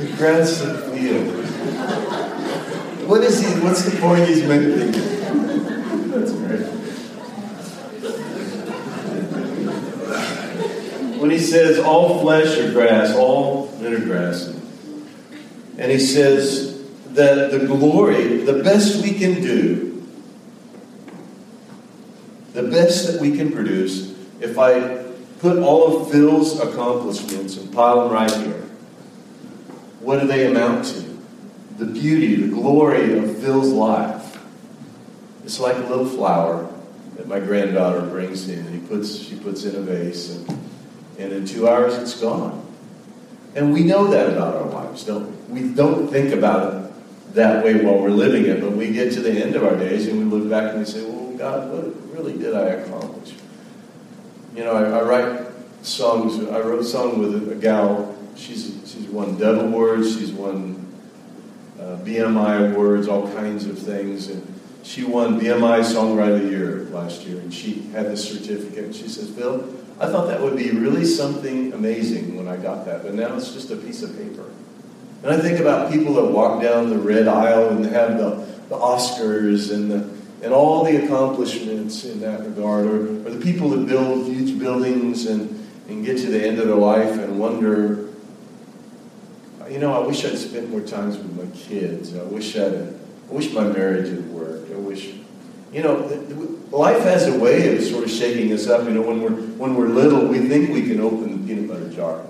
the 0.00 0.16
grass 0.16 0.62
of 0.62 0.68
the 0.68 0.96
field. 0.96 1.45
What 3.06 3.22
is 3.22 3.38
he? 3.40 3.46
What's 3.60 3.84
the 3.84 3.96
point 4.00 4.26
he's 4.26 4.42
making? 4.42 4.90
That's 6.10 6.32
great. 6.32 6.66
When 11.20 11.30
he 11.30 11.38
says 11.38 11.78
all 11.78 12.20
flesh 12.20 12.58
are 12.58 12.72
grass, 12.72 13.14
all 13.14 13.70
men 13.80 13.94
are 13.94 14.04
grass, 14.04 14.48
and 15.78 15.92
he 15.92 16.00
says 16.00 16.84
that 17.10 17.52
the 17.52 17.66
glory, 17.66 18.38
the 18.38 18.62
best 18.64 19.00
we 19.04 19.12
can 19.12 19.40
do, 19.40 20.04
the 22.54 22.64
best 22.64 23.06
that 23.06 23.20
we 23.20 23.36
can 23.36 23.52
produce, 23.52 24.16
if 24.40 24.58
I 24.58 25.04
put 25.38 25.58
all 25.58 26.02
of 26.02 26.10
Phil's 26.10 26.58
accomplishments 26.58 27.56
and 27.56 27.72
pile 27.72 28.00
them 28.00 28.12
right 28.12 28.32
here, 28.32 28.64
what 30.00 30.20
do 30.20 30.26
they 30.26 30.46
amount 30.46 30.86
to? 30.86 31.15
The 31.76 31.86
beauty, 31.86 32.36
the 32.36 32.48
glory 32.48 33.18
of 33.18 33.38
Phil's 33.38 33.72
life. 33.72 34.38
It's 35.44 35.60
like 35.60 35.76
a 35.76 35.80
little 35.80 36.06
flower 36.06 36.72
that 37.16 37.28
my 37.28 37.38
granddaughter 37.38 38.02
brings 38.02 38.48
in. 38.48 38.58
And 38.58 38.74
he 38.74 38.86
puts, 38.86 39.16
she 39.16 39.36
puts 39.36 39.64
in 39.64 39.76
a 39.76 39.80
vase, 39.80 40.36
and, 40.36 40.48
and 41.18 41.32
in 41.32 41.46
two 41.46 41.68
hours 41.68 41.94
it's 41.94 42.20
gone. 42.20 42.66
And 43.54 43.72
we 43.72 43.84
know 43.84 44.08
that 44.08 44.30
about 44.30 44.54
our 44.54 44.68
lives, 44.68 45.04
don't 45.04 45.48
we? 45.50 45.62
We 45.62 45.74
don't 45.74 46.08
think 46.08 46.32
about 46.32 46.74
it 46.74 46.92
that 47.34 47.64
way 47.64 47.84
while 47.84 47.98
we're 47.98 48.10
living 48.10 48.46
it, 48.46 48.60
but 48.60 48.72
we 48.72 48.92
get 48.92 49.12
to 49.12 49.20
the 49.20 49.30
end 49.30 49.54
of 49.54 49.64
our 49.64 49.76
days 49.76 50.08
and 50.08 50.18
we 50.18 50.38
look 50.38 50.50
back 50.50 50.70
and 50.70 50.80
we 50.80 50.84
say, 50.84 51.04
well, 51.04 51.32
God, 51.36 51.70
what 51.70 52.12
really 52.12 52.36
did 52.36 52.54
I 52.54 52.64
accomplish? 52.68 53.34
You 54.54 54.64
know, 54.64 54.72
I, 54.72 54.98
I 54.98 55.02
write 55.02 55.46
songs. 55.82 56.38
I 56.50 56.60
wrote 56.60 56.80
a 56.80 56.84
song 56.84 57.18
with 57.18 57.50
a, 57.50 57.54
gal. 57.54 58.16
She's, 58.34 58.80
she's 58.86 59.06
won 59.08 59.38
Dove 59.38 59.62
Awards. 59.64 60.18
She's 60.18 60.32
won 60.32 60.85
uh, 61.86 61.96
BMI 61.98 62.72
awards, 62.72 63.06
all 63.06 63.32
kinds 63.32 63.66
of 63.66 63.78
things. 63.78 64.28
And 64.28 64.60
she 64.82 65.04
won 65.04 65.40
BMI 65.40 65.80
Songwriter 65.80 66.36
of 66.36 66.42
the 66.42 66.48
Year 66.48 66.80
last 66.90 67.22
year, 67.22 67.38
and 67.40 67.52
she 67.52 67.82
had 67.92 68.06
the 68.06 68.16
certificate. 68.16 68.84
And 68.84 68.94
she 68.94 69.08
says, 69.08 69.30
Phil, 69.30 69.72
I 70.00 70.06
thought 70.06 70.26
that 70.26 70.40
would 70.40 70.56
be 70.56 70.70
really 70.70 71.04
something 71.04 71.72
amazing 71.72 72.36
when 72.36 72.48
I 72.48 72.56
got 72.56 72.84
that, 72.86 73.02
but 73.02 73.14
now 73.14 73.36
it's 73.36 73.52
just 73.52 73.70
a 73.70 73.76
piece 73.76 74.02
of 74.02 74.16
paper. 74.16 74.44
And 75.22 75.32
I 75.32 75.38
think 75.38 75.60
about 75.60 75.90
people 75.92 76.14
that 76.14 76.26
walk 76.26 76.60
down 76.60 76.90
the 76.90 76.98
red 76.98 77.28
aisle 77.28 77.70
and 77.70 77.84
have 77.86 78.18
the, 78.18 78.46
the 78.68 78.76
Oscars 78.76 79.72
and 79.72 79.90
the 79.90 80.16
and 80.42 80.52
all 80.52 80.84
the 80.84 81.04
accomplishments 81.04 82.04
in 82.04 82.20
that 82.20 82.40
regard, 82.40 82.86
or, 82.86 83.06
or 83.26 83.30
the 83.30 83.42
people 83.42 83.70
that 83.70 83.86
build 83.86 84.26
huge 84.26 84.58
buildings 84.58 85.26
and, 85.26 85.66
and 85.88 86.04
get 86.04 86.18
to 86.18 86.26
the 86.26 86.46
end 86.46 86.58
of 86.58 86.66
their 86.66 86.76
life 86.76 87.12
and 87.12 87.38
wonder, 87.38 88.05
you 89.70 89.78
know, 89.78 89.92
I 89.92 90.06
wish 90.06 90.24
I'd 90.24 90.38
spent 90.38 90.70
more 90.70 90.80
times 90.80 91.16
with 91.16 91.36
my 91.36 91.56
kids. 91.56 92.16
I 92.16 92.22
wish 92.24 92.56
I'd, 92.56 92.74
I 92.74 93.32
wish 93.32 93.52
my 93.52 93.64
marriage 93.64 94.08
had 94.08 94.28
worked. 94.30 94.70
I 94.72 94.76
wish, 94.76 95.12
you 95.72 95.82
know, 95.82 95.96
life 96.70 97.02
has 97.02 97.26
a 97.26 97.38
way 97.38 97.76
of 97.76 97.82
sort 97.82 98.04
of 98.04 98.10
shaking 98.10 98.52
us 98.52 98.68
up. 98.68 98.84
You 98.84 98.92
know, 98.92 99.02
when 99.02 99.20
we're 99.20 99.30
when 99.30 99.74
we're 99.74 99.88
little, 99.88 100.26
we 100.26 100.38
think 100.40 100.70
we 100.70 100.86
can 100.86 101.00
open 101.00 101.40
the 101.40 101.46
peanut 101.46 101.68
butter 101.68 101.88
jar, 101.88 102.24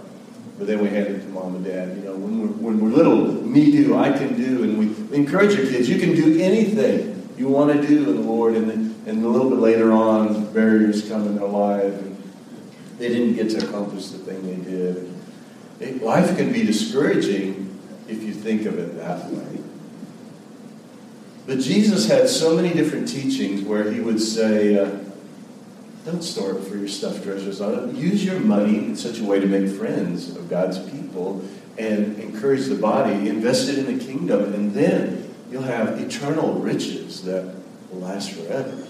but 0.59 0.67
then 0.67 0.81
we 0.81 0.89
hand 0.89 1.09
it 1.09 1.21
to 1.21 1.29
mom 1.29 1.57
and 1.57 1.65
dad. 1.65 1.97
You 1.97 2.05
know, 2.05 2.17
when 2.17 2.41
we're 2.41 2.71
when 2.71 2.81
we're 2.81 2.97
little, 2.97 3.27
me 3.27 3.71
do, 3.71 3.97
I 3.97 4.11
can 4.11 4.37
do, 4.37 4.63
and 4.63 4.79
we 4.79 5.17
encourage 5.17 5.59
our 5.59 5.67
kids. 5.67 5.89
You 5.89 5.99
can 5.99 6.15
do 6.15 6.41
anything 6.41 7.17
you 7.37 7.49
want 7.49 7.73
to 7.73 7.87
do 7.87 8.11
in 8.11 8.17
the 8.17 8.23
Lord, 8.23 8.55
and 8.55 8.71
then, 8.71 8.95
and 9.07 9.25
a 9.25 9.29
little 9.29 9.51
bit 9.51 9.59
later 9.59 9.93
on, 9.93 10.53
barriers 10.53 11.09
come 11.09 11.27
in 11.27 11.37
their 11.37 11.47
life, 11.47 11.93
and 11.93 12.17
they 12.99 13.09
didn't 13.09 13.35
get 13.35 13.51
to 13.51 13.69
accomplish 13.69 14.09
the 14.09 14.19
thing 14.19 14.43
they 14.47 14.71
did. 14.71 14.76
Life 15.81 16.37
can 16.37 16.53
be 16.53 16.65
discouraging 16.65 17.79
if 18.09 18.23
you 18.23 18.33
think 18.33 18.65
of 18.67 18.79
it 18.79 18.97
that 18.97 19.31
way. 19.31 19.59
But 21.47 21.61
Jesus 21.61 22.09
had 22.09 22.29
so 22.29 22.57
many 22.57 22.73
different 22.73 23.09
teachings 23.09 23.63
where 23.63 23.91
he 23.93 24.01
would 24.01 24.21
say, 24.21 24.79
uh, 24.79 24.99
don't 26.05 26.23
store 26.23 26.53
up 26.55 26.65
for 26.65 26.77
your 26.77 26.89
stuffed 26.89 27.25
treasures 27.25 27.61
it. 27.61 27.95
Use 27.95 28.25
your 28.25 28.41
money 28.41 28.79
in 28.79 28.97
such 28.97 29.19
a 29.19 29.25
way 29.25 29.41
to 29.41 29.47
make 29.47 29.69
friends 29.69 30.35
of 30.37 30.49
God's 30.49 30.79
people 30.91 31.45
and 31.79 32.19
encourage 32.19 32.67
the 32.67 32.77
body. 32.77 33.29
Invest 33.29 33.69
it 33.69 33.79
in 33.79 33.99
the 33.99 34.05
kingdom, 34.05 34.55
and 34.55 34.73
then 34.73 35.35
you'll 35.51 35.63
have 35.63 36.01
eternal 36.01 36.55
riches 36.55 37.23
that 37.25 37.55
will 37.91 38.01
last 38.01 38.33
forever. 38.33 38.87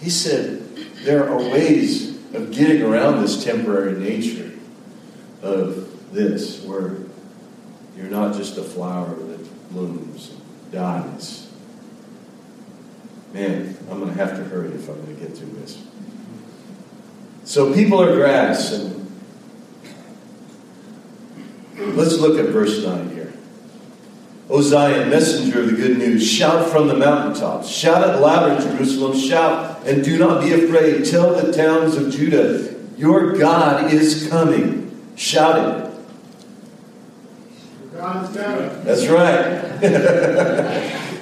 He 0.00 0.10
said 0.10 0.64
there 1.04 1.28
are 1.28 1.38
ways 1.38 2.16
of 2.34 2.52
getting 2.52 2.82
around 2.82 3.22
this 3.22 3.44
temporary 3.44 3.98
nature 3.98 4.43
of 5.44 6.12
this, 6.12 6.62
where 6.64 6.96
you're 7.96 8.06
not 8.06 8.34
just 8.34 8.58
a 8.58 8.62
flower 8.62 9.14
that 9.14 9.70
blooms 9.70 10.30
and 10.30 10.72
dies. 10.72 11.52
Man, 13.32 13.76
I'm 13.90 14.00
going 14.00 14.14
to 14.14 14.24
have 14.24 14.36
to 14.36 14.44
hurry 14.44 14.70
if 14.70 14.88
I'm 14.88 14.96
going 15.04 15.16
to 15.16 15.22
get 15.22 15.36
through 15.36 15.52
this. 15.60 15.82
So 17.44 17.74
people 17.74 18.00
are 18.00 18.14
grass, 18.14 18.72
and 18.72 19.10
let's 21.76 22.18
look 22.18 22.38
at 22.38 22.50
verse 22.50 22.84
9 22.84 23.10
here. 23.10 23.32
O 24.48 24.60
Zion, 24.60 25.10
messenger 25.10 25.62
of 25.62 25.70
the 25.70 25.76
good 25.76 25.98
news, 25.98 26.26
shout 26.26 26.70
from 26.70 26.86
the 26.88 26.94
mountaintops. 26.94 27.68
Shout 27.68 28.08
it 28.08 28.20
louder, 28.20 28.60
Jerusalem. 28.62 29.18
Shout 29.18 29.86
and 29.86 30.04
do 30.04 30.18
not 30.18 30.42
be 30.42 30.52
afraid. 30.52 31.04
Tell 31.04 31.34
the 31.34 31.52
towns 31.52 31.96
of 31.96 32.12
Judah, 32.12 32.74
your 32.96 33.36
God 33.36 33.92
is 33.92 34.28
coming. 34.28 34.83
Shout 35.16 35.58
it. 35.58 35.94
God 37.94 38.24
is 38.24 38.36
coming. 38.36 38.84
That's 38.84 39.06
right. 39.06 39.74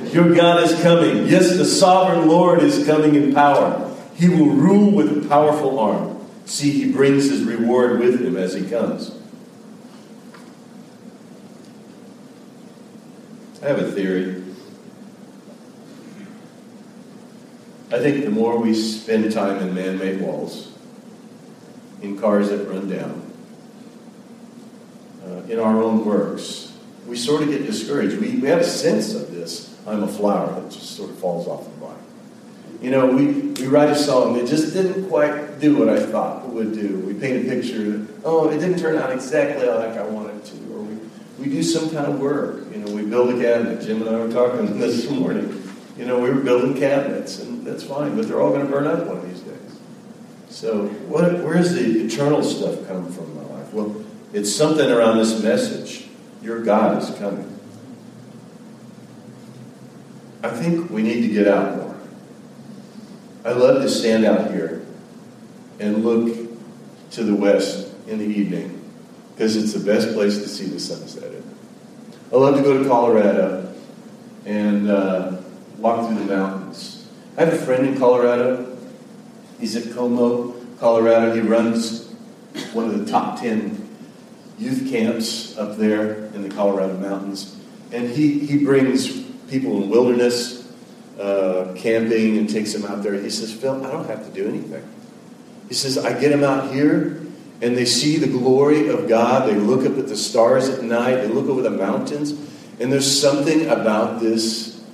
your 0.12 0.34
God 0.34 0.62
is 0.62 0.80
coming. 0.82 1.26
Yes, 1.26 1.56
the 1.56 1.64
sovereign 1.64 2.28
Lord 2.28 2.62
is 2.62 2.86
coming 2.86 3.14
in 3.14 3.34
power. 3.34 3.94
He 4.14 4.28
will 4.28 4.46
rule 4.46 4.90
with 4.90 5.24
a 5.24 5.28
powerful 5.28 5.78
arm. 5.78 6.18
See, 6.46 6.70
he 6.70 6.92
brings 6.92 7.30
his 7.30 7.44
reward 7.44 8.00
with 8.00 8.20
him 8.20 8.36
as 8.36 8.54
he 8.54 8.68
comes. 8.68 9.16
I 13.62 13.68
have 13.68 13.78
a 13.78 13.92
theory. 13.92 14.42
I 17.92 17.98
think 17.98 18.24
the 18.24 18.30
more 18.30 18.58
we 18.58 18.74
spend 18.74 19.30
time 19.32 19.58
in 19.58 19.74
man 19.74 19.98
made 19.98 20.20
walls, 20.20 20.72
in 22.00 22.18
cars 22.18 22.48
that 22.48 22.66
run 22.68 22.88
down, 22.88 23.31
uh, 25.26 25.42
in 25.48 25.58
our 25.58 25.82
own 25.82 26.04
works, 26.04 26.72
we 27.06 27.16
sort 27.16 27.42
of 27.42 27.48
get 27.48 27.66
discouraged. 27.66 28.18
We, 28.18 28.38
we 28.38 28.48
have 28.48 28.60
a 28.60 28.64
sense 28.64 29.14
of 29.14 29.32
this. 29.32 29.76
I'm 29.86 30.02
a 30.02 30.08
flower 30.08 30.60
that 30.60 30.70
just 30.70 30.96
sort 30.96 31.10
of 31.10 31.18
falls 31.18 31.48
off 31.48 31.64
the 31.64 31.70
vine. 31.70 31.96
You 32.80 32.90
know, 32.90 33.06
we, 33.06 33.26
we 33.26 33.66
write 33.66 33.90
a 33.90 33.96
song 33.96 34.34
that 34.34 34.46
just 34.46 34.72
didn't 34.72 35.08
quite 35.08 35.60
do 35.60 35.76
what 35.76 35.88
I 35.88 36.04
thought 36.04 36.44
it 36.44 36.50
would 36.50 36.72
do. 36.72 36.98
We 37.00 37.14
paint 37.14 37.46
a 37.46 37.48
picture, 37.48 38.06
oh, 38.24 38.48
it 38.48 38.58
didn't 38.58 38.78
turn 38.78 38.96
out 38.96 39.12
exactly 39.12 39.66
like 39.66 39.96
I 39.96 40.04
wanted 40.04 40.44
to. 40.46 40.56
Or 40.72 40.82
we, 40.82 40.98
we 41.38 41.44
do 41.46 41.62
some 41.62 41.90
kind 41.90 42.06
of 42.06 42.20
work. 42.20 42.72
You 42.72 42.78
know, 42.78 42.94
we 42.94 43.02
build 43.02 43.34
a 43.34 43.40
cabinet. 43.40 43.84
Jim 43.84 44.02
and 44.02 44.10
I 44.10 44.18
were 44.18 44.32
talking 44.32 44.78
this 44.80 45.08
morning. 45.10 45.62
You 45.96 46.06
know, 46.06 46.18
we 46.18 46.30
were 46.30 46.40
building 46.40 46.74
cabinets, 46.74 47.40
and 47.40 47.64
that's 47.64 47.84
fine, 47.84 48.16
but 48.16 48.26
they're 48.26 48.40
all 48.40 48.50
going 48.50 48.64
to 48.64 48.72
burn 48.72 48.86
up 48.86 49.06
one 49.06 49.18
of 49.18 49.28
these 49.28 49.40
days. 49.40 49.78
So, 50.48 50.88
what, 51.08 51.44
where's 51.44 51.72
the 51.72 52.04
eternal 52.04 52.42
stuff 52.42 52.86
come 52.88 53.12
from 53.12 53.24
in 53.24 53.36
my 53.36 53.54
life? 53.54 53.72
Well, 53.72 54.04
it's 54.32 54.54
something 54.54 54.90
around 54.90 55.18
this 55.18 55.42
message. 55.42 56.08
Your 56.42 56.62
God 56.62 57.02
is 57.02 57.10
coming. 57.18 57.48
I 60.42 60.50
think 60.50 60.90
we 60.90 61.02
need 61.02 61.22
to 61.22 61.28
get 61.28 61.46
out 61.46 61.76
more. 61.76 61.96
I 63.44 63.52
love 63.52 63.82
to 63.82 63.88
stand 63.88 64.24
out 64.24 64.50
here 64.50 64.84
and 65.78 66.04
look 66.04 66.36
to 67.12 67.24
the 67.24 67.34
west 67.34 67.92
in 68.08 68.18
the 68.18 68.24
evening 68.24 68.80
because 69.34 69.56
it's 69.56 69.72
the 69.72 69.84
best 69.84 70.14
place 70.14 70.38
to 70.38 70.48
see 70.48 70.66
the 70.66 70.80
sunset. 70.80 71.30
I 72.32 72.36
love 72.36 72.56
to 72.56 72.62
go 72.62 72.82
to 72.82 72.88
Colorado 72.88 73.72
and 74.46 74.90
uh, 74.90 75.36
walk 75.78 76.08
through 76.08 76.18
the 76.18 76.36
mountains. 76.36 77.06
I 77.36 77.44
have 77.44 77.52
a 77.52 77.58
friend 77.58 77.86
in 77.86 77.98
Colorado. 77.98 78.76
He's 79.60 79.76
at 79.76 79.94
Como, 79.94 80.54
Colorado. 80.78 81.34
He 81.34 81.40
runs 81.40 82.10
one 82.72 82.86
of 82.86 83.04
the 83.04 83.10
top 83.10 83.38
10 83.40 83.81
youth 84.58 84.90
camps 84.90 85.56
up 85.58 85.76
there 85.76 86.26
in 86.34 86.42
the 86.42 86.54
Colorado 86.54 86.96
mountains. 86.98 87.56
And 87.92 88.08
he, 88.08 88.38
he 88.40 88.64
brings 88.64 89.22
people 89.48 89.82
in 89.82 89.90
wilderness 89.90 90.72
uh, 91.20 91.74
camping 91.76 92.38
and 92.38 92.48
takes 92.48 92.72
them 92.72 92.84
out 92.84 93.02
there. 93.02 93.14
He 93.14 93.30
says, 93.30 93.52
Phil, 93.52 93.84
I 93.84 93.90
don't 93.90 94.06
have 94.06 94.24
to 94.26 94.32
do 94.32 94.48
anything. 94.48 94.86
He 95.68 95.74
says, 95.74 95.98
I 95.98 96.18
get 96.18 96.30
them 96.30 96.44
out 96.44 96.72
here 96.72 97.22
and 97.62 97.76
they 97.76 97.84
see 97.84 98.18
the 98.18 98.26
glory 98.26 98.88
of 98.88 99.08
God. 99.08 99.48
They 99.48 99.54
look 99.54 99.86
up 99.86 99.96
at 99.96 100.08
the 100.08 100.16
stars 100.16 100.68
at 100.68 100.82
night, 100.82 101.16
they 101.16 101.28
look 101.28 101.46
over 101.46 101.62
the 101.62 101.70
mountains, 101.70 102.32
and 102.80 102.92
there's 102.92 103.20
something 103.20 103.68
about 103.68 104.20
this 104.20 104.84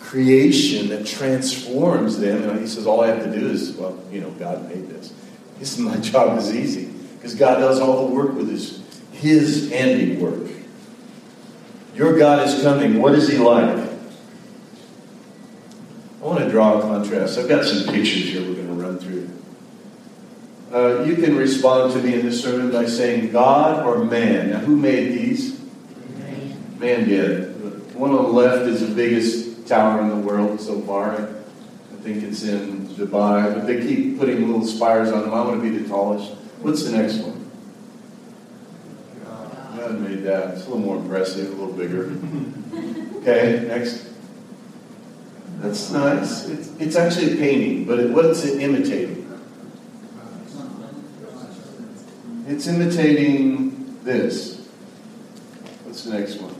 creation 0.00 0.88
that 0.88 1.06
transforms 1.06 2.18
them. 2.18 2.48
And 2.48 2.58
he 2.58 2.66
says, 2.66 2.86
All 2.86 3.02
I 3.02 3.08
have 3.08 3.22
to 3.22 3.38
do 3.38 3.48
is, 3.48 3.72
well, 3.72 3.98
you 4.10 4.22
know, 4.22 4.30
God 4.32 4.66
made 4.66 4.88
this. 4.88 5.12
He 5.58 5.66
says, 5.66 5.78
My 5.78 5.96
job 6.00 6.38
is 6.38 6.54
easy 6.54 6.86
because 7.16 7.34
God 7.34 7.58
does 7.58 7.80
all 7.80 8.08
the 8.08 8.14
work 8.14 8.34
with 8.34 8.48
his, 8.48 8.82
his 9.16 9.70
handiwork. 9.70 10.50
Your 11.94 12.18
God 12.18 12.46
is 12.46 12.62
coming. 12.62 13.00
What 13.00 13.14
is 13.14 13.28
he 13.28 13.38
like? 13.38 13.88
I 16.20 16.24
want 16.24 16.40
to 16.40 16.50
draw 16.50 16.78
a 16.78 16.82
contrast. 16.82 17.38
I've 17.38 17.48
got 17.48 17.64
some 17.64 17.92
pictures 17.92 18.24
here 18.24 18.42
we're 18.42 18.54
going 18.54 18.66
to 18.66 18.74
run 18.74 18.98
through. 18.98 19.30
Uh, 20.72 21.04
you 21.04 21.14
can 21.14 21.36
respond 21.36 21.92
to 21.92 22.02
me 22.02 22.14
in 22.14 22.26
this 22.26 22.42
sermon 22.42 22.70
by 22.70 22.84
saying 22.84 23.30
God 23.30 23.86
or 23.86 24.04
man. 24.04 24.50
Now, 24.50 24.58
who 24.58 24.76
made 24.76 25.12
these? 25.12 25.60
Man, 26.78 27.08
did. 27.08 27.62
The 27.62 27.98
one 27.98 28.10
on 28.10 28.24
the 28.24 28.30
left 28.30 28.62
is 28.66 28.86
the 28.86 28.94
biggest 28.94 29.66
tower 29.66 30.02
in 30.02 30.08
the 30.08 30.16
world 30.16 30.60
so 30.60 30.80
far. 30.82 31.12
I 31.12 31.96
think 32.02 32.22
it's 32.22 32.42
in 32.42 32.88
Dubai, 32.88 33.54
but 33.54 33.66
they 33.66 33.80
keep 33.80 34.18
putting 34.18 34.46
little 34.46 34.66
spires 34.66 35.10
on 35.12 35.22
them. 35.22 35.32
I 35.32 35.40
want 35.42 35.62
to 35.62 35.70
be 35.70 35.78
the 35.78 35.88
tallest. 35.88 36.32
What's 36.60 36.84
the 36.84 36.96
next 36.96 37.18
one? 37.18 37.35
That. 40.26 40.54
It's 40.54 40.66
a 40.66 40.70
little 40.70 40.80
more 40.80 40.96
impressive, 40.96 41.52
a 41.52 41.62
little 41.62 41.72
bigger. 41.72 42.10
Okay, 43.18 43.64
next. 43.68 44.08
That's 45.58 45.90
nice. 45.92 46.48
It's, 46.48 46.72
it's 46.80 46.96
actually 46.96 47.34
a 47.34 47.36
painting, 47.36 47.84
but 47.84 48.00
it, 48.00 48.10
what's 48.10 48.44
it 48.44 48.60
imitating? 48.60 49.22
It's 52.48 52.66
imitating 52.66 54.00
this. 54.02 54.68
What's 55.84 56.02
the 56.02 56.18
next 56.18 56.40
one? 56.40 56.54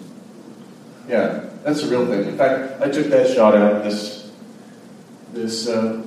Yeah, 1.09 1.51
that's 1.65 1.83
the 1.83 1.89
real 1.89 2.07
thing. 2.07 2.25
In 2.29 2.39
fact, 2.39 2.81
I 2.81 2.89
took 2.89 3.09
that 3.09 3.35
shot 3.35 3.57
out 3.57 3.83
this 3.83 4.31
this 5.33 5.69
uh, 5.69 6.07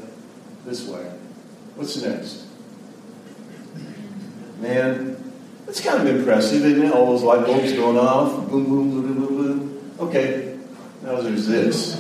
this 0.65 0.87
way. 0.87 1.11
What's 1.75 1.95
the 1.95 2.09
next? 2.09 2.45
Man, 4.61 5.18
that's 5.69 5.82
kind 5.82 6.08
of 6.08 6.15
impressive, 6.15 6.65
isn't 6.65 6.84
it? 6.84 6.91
All 6.91 7.12
those 7.12 7.21
light 7.21 7.45
bulbs 7.45 7.73
going 7.73 7.95
off, 7.95 8.49
boom, 8.49 8.65
boom, 8.65 8.89
boom, 8.89 9.13
boom, 9.13 9.38
boom. 9.38 9.91
Okay, 9.99 10.58
now 11.03 11.21
there's 11.21 11.45
this. 11.45 11.95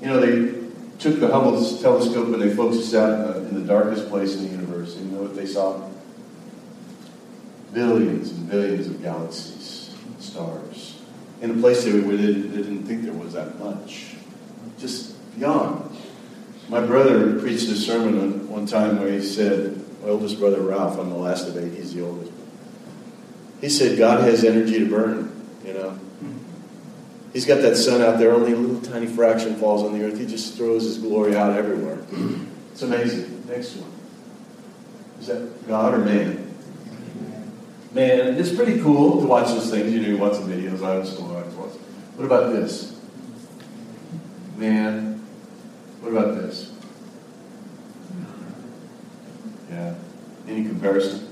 You 0.00 0.08
know, 0.08 0.18
they 0.18 0.68
took 0.98 1.20
the 1.20 1.28
Hubble 1.28 1.52
telescope 1.78 2.34
and 2.34 2.42
they 2.42 2.52
focused 2.52 2.92
out 2.96 3.36
in 3.36 3.54
the, 3.54 3.60
darkest 3.60 4.08
place 4.08 4.34
in 4.34 4.42
the 4.42 4.50
universe. 4.50 4.96
And 4.96 5.12
you 5.12 5.16
know 5.16 5.22
what 5.22 5.36
they 5.36 5.46
saw? 5.46 5.88
Billions 7.72 8.32
and 8.32 8.50
billions 8.50 8.88
of 8.88 9.00
galaxies, 9.02 9.94
stars, 10.18 11.00
in 11.42 11.52
a 11.52 11.54
place 11.54 11.84
they, 11.84 11.92
they 11.92 12.16
didn't 12.16 12.86
think 12.86 13.04
there 13.04 13.12
was 13.12 13.34
that 13.34 13.56
much. 13.60 14.16
Just 14.80 15.14
beyond. 15.38 15.96
My 16.68 16.84
brother 16.84 17.38
preached 17.38 17.68
a 17.68 17.76
sermon 17.76 18.48
one 18.48 18.66
time 18.66 18.98
where 18.98 19.12
he 19.12 19.22
said, 19.22 19.83
my 20.04 20.10
oldest 20.10 20.38
brother 20.38 20.60
Ralph, 20.60 20.98
I'm 20.98 21.08
the 21.08 21.16
last 21.16 21.48
of 21.48 21.56
eight, 21.56 21.72
he's 21.72 21.94
the 21.94 22.04
oldest. 22.04 22.30
He 23.62 23.70
said, 23.70 23.96
God 23.96 24.22
has 24.22 24.44
energy 24.44 24.78
to 24.80 24.88
burn, 24.88 25.34
you 25.64 25.72
know. 25.72 25.98
He's 27.32 27.46
got 27.46 27.62
that 27.62 27.76
sun 27.76 28.02
out 28.02 28.18
there, 28.18 28.32
only 28.32 28.52
a 28.52 28.56
little 28.56 28.82
tiny 28.82 29.06
fraction 29.06 29.56
falls 29.56 29.82
on 29.82 29.98
the 29.98 30.04
earth. 30.04 30.18
He 30.18 30.26
just 30.26 30.56
throws 30.56 30.84
his 30.84 30.98
glory 30.98 31.34
out 31.34 31.56
everywhere. 31.56 31.98
It's 32.70 32.82
amazing. 32.82 33.46
Next 33.48 33.76
one. 33.76 33.90
Is 35.20 35.28
that 35.28 35.66
God 35.66 35.94
or 35.94 35.98
man? 35.98 36.54
Man, 37.92 38.34
it's 38.34 38.54
pretty 38.54 38.80
cool 38.82 39.22
to 39.22 39.26
watch 39.26 39.48
those 39.48 39.70
things. 39.70 39.90
You 39.90 40.02
know, 40.02 40.08
you 40.08 40.18
watch 40.18 40.34
the 40.34 40.44
videos. 40.44 40.82
I 40.82 40.96
always 40.96 41.18
watch. 41.18 41.72
What 42.16 42.24
about 42.26 42.52
this? 42.52 42.94
Man. 44.56 45.24
What 46.00 46.12
about 46.12 46.34
this? 46.34 46.73
Yeah. 49.70 49.94
Any 50.46 50.64
comparison? 50.64 51.28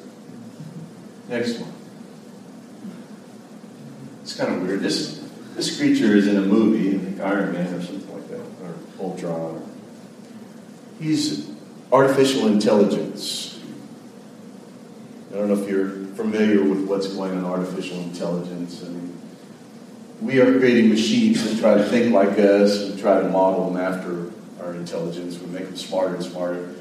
Next 1.29 1.59
one. 1.59 1.73
It's 4.23 4.37
kind 4.37 4.55
of 4.55 4.63
weird. 4.63 4.81
This 4.81 5.23
this 5.55 5.77
creature 5.77 6.17
is 6.17 6.27
in 6.27 6.37
a 6.37 6.43
movie, 6.43 6.97
think 6.97 7.21
Iron 7.21 7.53
Man 7.53 7.75
or 7.75 7.83
something 7.83 8.15
like 8.15 8.29
that, 8.31 8.41
or 8.65 8.75
Ultron. 9.01 9.71
He's 10.99 11.51
artificial 11.93 12.47
intelligence. 12.47 13.61
I 15.31 15.35
don't 15.37 15.49
know 15.49 15.63
if 15.63 15.69
you're 15.69 15.91
familiar 16.15 16.63
with 16.63 16.87
what's 16.87 17.09
going 17.09 17.37
on 17.37 17.45
artificial 17.45 17.99
intelligence. 17.99 18.83
I 18.85 18.89
mean, 18.89 19.19
we 20.21 20.41
are 20.41 20.59
creating 20.59 20.91
machines 20.91 21.43
that 21.45 21.61
try 21.61 21.75
to 21.75 21.85
think 21.85 22.15
like 22.15 22.39
us 22.39 22.83
and 22.83 22.99
try 22.99 23.21
to 23.21 23.29
model 23.29 23.71
them 23.71 23.83
after 23.83 24.31
our 24.63 24.75
intelligence. 24.75 25.39
We 25.39 25.47
make 25.47 25.65
them 25.65 25.77
smarter 25.77 26.15
and 26.15 26.25
smarter. 26.25 26.75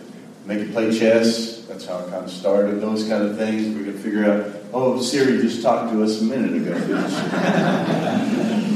Make 0.46 0.60
it 0.60 0.72
play 0.72 0.98
chess. 0.98 1.66
That's 1.68 1.86
how 1.86 2.00
it 2.00 2.10
kind 2.10 2.26
of 2.26 2.32
started. 2.32 2.82
Those 2.82 3.08
kind 3.08 3.24
of 3.24 3.38
things. 3.38 3.74
Going 3.74 3.86
to 3.86 3.94
figure 3.94 4.32
out 4.32 4.62
Oh, 4.74 5.02
Siri 5.02 5.42
just 5.42 5.62
talked 5.62 5.92
to 5.92 6.02
us 6.02 6.22
a 6.22 6.24
minute 6.24 6.54
ago. 6.54 6.74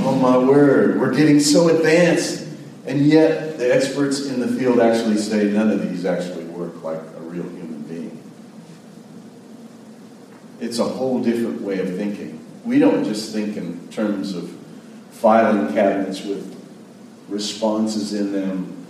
oh, 0.04 0.20
my 0.22 0.38
word. 0.38 1.00
We're 1.00 1.14
getting 1.14 1.40
so 1.40 1.70
advanced. 1.70 2.48
And 2.86 3.06
yet, 3.06 3.58
the 3.58 3.74
experts 3.74 4.26
in 4.26 4.42
the 4.42 4.48
field 4.48 4.80
actually 4.80 5.18
say 5.18 5.50
none 5.52 5.72
of 5.72 5.90
these 5.90 6.06
actually 6.06 6.44
work 6.46 6.84
like 6.84 7.00
a 7.00 7.22
real 7.22 7.44
human 7.44 7.82
being. 7.84 8.22
It's 10.60 10.80
a 10.80 10.84
whole 10.84 11.24
different 11.24 11.62
way 11.62 11.80
of 11.80 11.96
thinking. 11.96 12.46
We 12.66 12.80
don't 12.80 13.06
just 13.06 13.32
think 13.32 13.56
in 13.56 13.88
terms 13.88 14.36
of 14.36 14.52
filing 15.12 15.74
cabinets 15.74 16.26
with 16.26 16.54
responses 17.30 18.14
in 18.14 18.34
them 18.34 18.86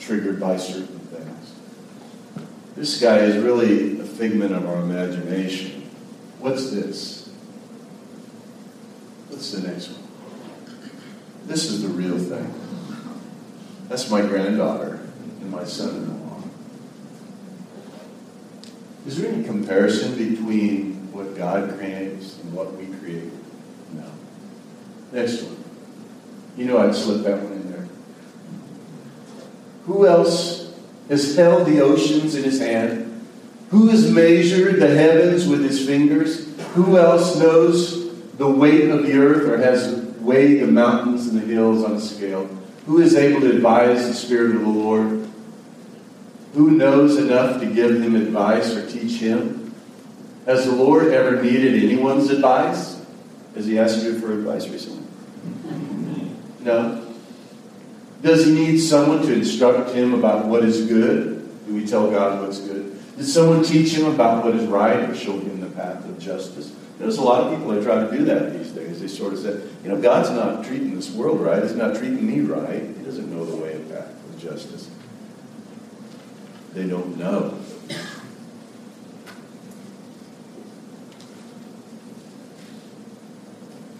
triggered 0.00 0.40
by 0.40 0.56
certain. 0.56 0.97
This 2.78 3.00
guy 3.00 3.18
is 3.18 3.42
really 3.42 3.98
a 3.98 4.04
figment 4.04 4.54
of 4.54 4.64
our 4.68 4.76
imagination. 4.76 5.90
What's 6.38 6.70
this? 6.70 7.28
What's 9.26 9.50
the 9.50 9.66
next 9.66 9.88
one? 9.88 10.08
This 11.46 11.64
is 11.64 11.82
the 11.82 11.88
real 11.88 12.16
thing. 12.16 12.54
That's 13.88 14.08
my 14.08 14.20
granddaughter 14.20 15.00
and 15.40 15.50
my 15.50 15.64
son 15.64 15.88
in 15.88 16.30
law. 16.30 16.40
Is 19.08 19.20
there 19.20 19.32
any 19.32 19.42
comparison 19.42 20.14
between 20.16 21.10
what 21.10 21.36
God 21.36 21.76
creates 21.78 22.38
and 22.38 22.52
what 22.52 22.76
we 22.76 22.86
create? 22.98 23.32
No. 23.92 24.08
Next 25.10 25.42
one. 25.42 25.64
You 26.56 26.66
know 26.66 26.78
I'd 26.78 26.94
slip 26.94 27.24
that 27.24 27.42
one 27.42 27.54
in 27.54 27.72
there. 27.72 27.88
Who 29.86 30.06
else 30.06 30.57
has 31.08 31.36
held 31.36 31.66
the 31.66 31.80
oceans 31.80 32.34
in 32.34 32.44
his 32.44 32.60
hand? 32.60 33.04
Who 33.70 33.88
has 33.88 34.10
measured 34.10 34.80
the 34.80 34.94
heavens 34.94 35.46
with 35.46 35.62
his 35.62 35.86
fingers? 35.86 36.46
Who 36.72 36.96
else 36.96 37.36
knows 37.36 38.14
the 38.36 38.48
weight 38.48 38.88
of 38.90 39.02
the 39.04 39.18
earth 39.18 39.48
or 39.48 39.58
has 39.58 39.94
weighed 40.20 40.60
the 40.60 40.66
mountains 40.66 41.26
and 41.26 41.40
the 41.40 41.46
hills 41.46 41.84
on 41.84 41.92
a 41.92 42.00
scale? 42.00 42.48
Who 42.86 43.00
is 43.00 43.14
able 43.14 43.40
to 43.40 43.50
advise 43.50 44.06
the 44.06 44.14
Spirit 44.14 44.56
of 44.56 44.62
the 44.62 44.68
Lord? 44.68 45.28
Who 46.54 46.70
knows 46.70 47.18
enough 47.18 47.60
to 47.60 47.66
give 47.66 48.02
him 48.02 48.16
advice 48.16 48.74
or 48.74 48.88
teach 48.88 49.20
him? 49.20 49.74
Has 50.46 50.64
the 50.64 50.72
Lord 50.72 51.08
ever 51.08 51.42
needed 51.42 51.82
anyone's 51.82 52.30
advice? 52.30 53.04
Has 53.54 53.66
he 53.66 53.78
asked 53.78 54.02
you 54.02 54.18
for 54.18 54.32
advice 54.32 54.66
recently? 54.68 55.06
No. 56.60 57.07
Does 58.22 58.46
he 58.46 58.52
need 58.52 58.78
someone 58.78 59.22
to 59.22 59.32
instruct 59.32 59.90
him 59.90 60.14
about 60.14 60.46
what 60.46 60.64
is 60.64 60.86
good? 60.86 61.66
Do 61.66 61.74
we 61.74 61.86
tell 61.86 62.10
God 62.10 62.42
what's 62.42 62.60
good? 62.60 62.98
Did 63.16 63.26
someone 63.26 63.62
teach 63.62 63.92
him 63.92 64.06
about 64.06 64.44
what 64.44 64.54
is 64.54 64.66
right 64.66 65.08
or 65.08 65.14
show 65.14 65.38
him 65.38 65.60
the 65.60 65.70
path 65.70 66.04
of 66.04 66.18
justice? 66.18 66.74
There's 66.98 67.18
a 67.18 67.22
lot 67.22 67.44
of 67.44 67.56
people 67.56 67.68
that 67.68 67.84
try 67.84 68.04
to 68.04 68.10
do 68.10 68.24
that 68.24 68.52
these 68.52 68.72
days. 68.72 69.00
They 69.00 69.06
sort 69.06 69.32
of 69.32 69.38
say, 69.38 69.60
you 69.84 69.88
know, 69.88 70.00
God's 70.00 70.30
not 70.30 70.64
treating 70.64 70.96
this 70.96 71.10
world 71.10 71.40
right. 71.40 71.62
He's 71.62 71.74
not 71.74 71.94
treating 71.96 72.26
me 72.26 72.40
right. 72.40 72.82
He 72.82 73.04
doesn't 73.04 73.30
know 73.30 73.44
the 73.44 73.56
way 73.56 73.74
of 73.74 73.88
path 73.88 74.10
of 74.10 74.38
justice. 74.40 74.90
They 76.74 76.88
don't 76.88 77.16
know. 77.16 77.56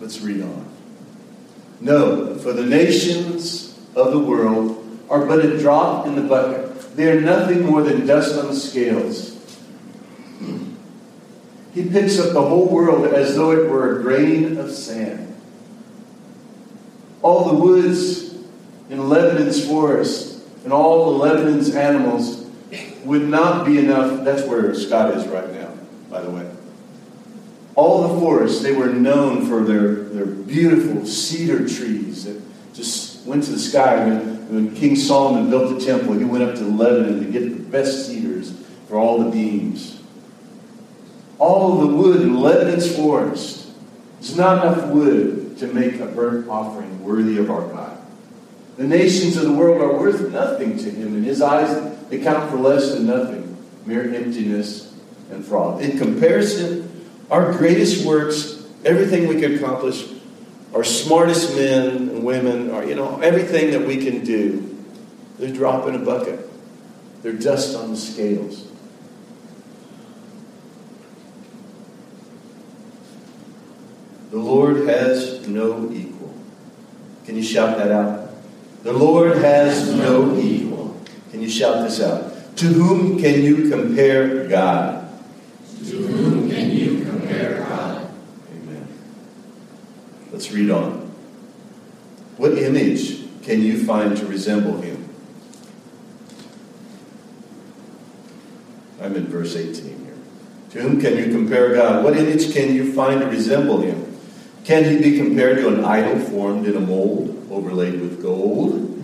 Let's 0.00 0.20
read 0.20 0.42
on. 0.42 0.68
No, 1.80 2.34
for 2.36 2.52
the 2.52 2.64
nations 2.64 3.67
of 3.98 4.12
the 4.12 4.18
world 4.18 4.84
are 5.10 5.26
but 5.26 5.44
a 5.44 5.58
drop 5.58 6.06
in 6.06 6.14
the 6.14 6.22
bucket. 6.22 6.96
They 6.96 7.10
are 7.10 7.20
nothing 7.20 7.66
more 7.66 7.82
than 7.82 8.06
dust 8.06 8.38
on 8.38 8.46
the 8.46 8.54
scales. 8.54 9.34
He 11.74 11.88
picks 11.88 12.18
up 12.18 12.32
the 12.32 12.42
whole 12.42 12.68
world 12.68 13.06
as 13.06 13.36
though 13.36 13.52
it 13.52 13.70
were 13.70 13.98
a 13.98 14.02
grain 14.02 14.56
of 14.58 14.70
sand. 14.70 15.34
All 17.22 17.48
the 17.48 17.54
woods 17.54 18.34
in 18.90 19.08
Lebanon's 19.08 19.66
forest 19.66 20.42
and 20.64 20.72
all 20.72 21.12
the 21.12 21.18
Lebanon's 21.18 21.74
animals 21.74 22.46
would 23.04 23.22
not 23.22 23.64
be 23.64 23.78
enough. 23.78 24.24
That's 24.24 24.42
where 24.44 24.74
Scott 24.74 25.14
is 25.14 25.26
right 25.28 25.52
now, 25.52 25.72
by 26.10 26.22
the 26.22 26.30
way. 26.30 26.50
All 27.74 28.08
the 28.08 28.20
forests, 28.20 28.60
they 28.62 28.72
were 28.72 28.88
known 28.88 29.46
for 29.46 29.62
their, 29.62 30.02
their 30.04 30.26
beautiful 30.26 31.06
cedar 31.06 31.68
trees 31.68 32.24
that 32.24 32.40
just 32.74 33.07
went 33.24 33.44
to 33.44 33.52
the 33.52 33.58
sky. 33.58 34.04
When, 34.04 34.54
when 34.54 34.74
King 34.74 34.96
Solomon 34.96 35.50
built 35.50 35.78
the 35.78 35.84
temple, 35.84 36.14
he 36.14 36.24
went 36.24 36.44
up 36.44 36.54
to 36.56 36.64
Lebanon 36.64 37.24
to 37.24 37.30
get 37.30 37.42
the 37.42 37.62
best 37.62 38.06
cedars 38.06 38.52
for 38.88 38.96
all 38.96 39.22
the 39.22 39.30
beams 39.30 39.98
all 41.38 41.78
the 41.78 41.86
wood 41.86 42.20
in 42.20 42.40
Lebanon's 42.40 42.94
forest. 42.94 43.70
There's 44.14 44.36
not 44.36 44.64
enough 44.64 44.88
wood 44.88 45.56
to 45.58 45.68
make 45.68 46.00
a 46.00 46.06
burnt 46.06 46.48
offering 46.48 47.02
worthy 47.04 47.38
of 47.38 47.50
our 47.50 47.66
God. 47.68 47.96
The 48.76 48.84
nations 48.84 49.36
of 49.36 49.44
the 49.44 49.52
world 49.52 49.80
are 49.80 49.96
worth 49.96 50.32
nothing 50.32 50.76
to 50.78 50.90
him. 50.90 51.16
In 51.16 51.24
his 51.24 51.42
eyes, 51.42 51.96
they 52.08 52.18
count 52.20 52.50
for 52.50 52.56
less 52.56 52.92
than 52.92 53.06
nothing, 53.06 53.56
mere 53.86 54.14
emptiness 54.14 54.94
and 55.30 55.44
fraud. 55.44 55.80
In 55.80 55.98
comparison, 55.98 57.06
our 57.30 57.52
greatest 57.52 58.04
works, 58.04 58.64
everything 58.84 59.28
we 59.28 59.40
can 59.40 59.56
accomplish, 59.56 60.08
our 60.74 60.84
smartest 60.84 61.54
men 61.56 62.07
women, 62.28 62.70
are, 62.70 62.84
you 62.84 62.94
know, 62.94 63.18
everything 63.20 63.70
that 63.70 63.86
we 63.86 63.96
can 64.04 64.22
do, 64.22 64.76
they're 65.38 65.50
drop 65.50 65.88
in 65.88 65.94
a 65.94 65.98
bucket. 65.98 66.38
They're 67.22 67.32
dust 67.32 67.74
on 67.74 67.90
the 67.90 67.96
scales. 67.96 68.68
The 74.30 74.36
Lord 74.36 74.86
has 74.88 75.48
no 75.48 75.90
equal. 75.90 76.34
Can 77.24 77.34
you 77.34 77.42
shout 77.42 77.78
that 77.78 77.90
out? 77.90 78.28
The 78.82 78.92
Lord 78.92 79.38
has 79.38 79.94
no 79.94 80.36
equal. 80.38 81.00
Can 81.30 81.40
you 81.40 81.48
shout 81.48 81.82
this 81.82 81.98
out? 82.02 82.56
To 82.58 82.66
whom 82.66 83.18
can 83.18 83.42
you 83.42 83.70
compare 83.70 84.46
God? 84.48 85.10
To 85.86 85.96
whom 85.96 86.50
can 86.50 86.72
you 86.72 87.06
compare 87.06 87.60
God? 87.60 88.10
Amen. 88.52 88.86
Let's 90.30 90.52
read 90.52 90.70
on. 90.70 91.07
What 92.38 92.56
image 92.56 93.24
can 93.42 93.62
you 93.62 93.84
find 93.84 94.16
to 94.16 94.26
resemble 94.26 94.80
him? 94.80 95.08
I'm 99.02 99.16
in 99.16 99.26
verse 99.26 99.56
18 99.56 99.84
here. 99.84 100.14
To 100.70 100.80
whom 100.80 101.00
can 101.00 101.16
you 101.16 101.32
compare 101.32 101.74
God? 101.74 102.04
What 102.04 102.16
image 102.16 102.54
can 102.54 102.74
you 102.74 102.92
find 102.92 103.20
to 103.20 103.26
resemble 103.26 103.80
him? 103.80 104.16
Can 104.64 104.84
he 104.84 104.98
be 104.98 105.18
compared 105.18 105.58
to 105.58 105.68
an 105.68 105.84
idol 105.84 106.20
formed 106.20 106.66
in 106.66 106.76
a 106.76 106.80
mold, 106.80 107.48
overlaid 107.50 108.00
with 108.00 108.22
gold, 108.22 109.02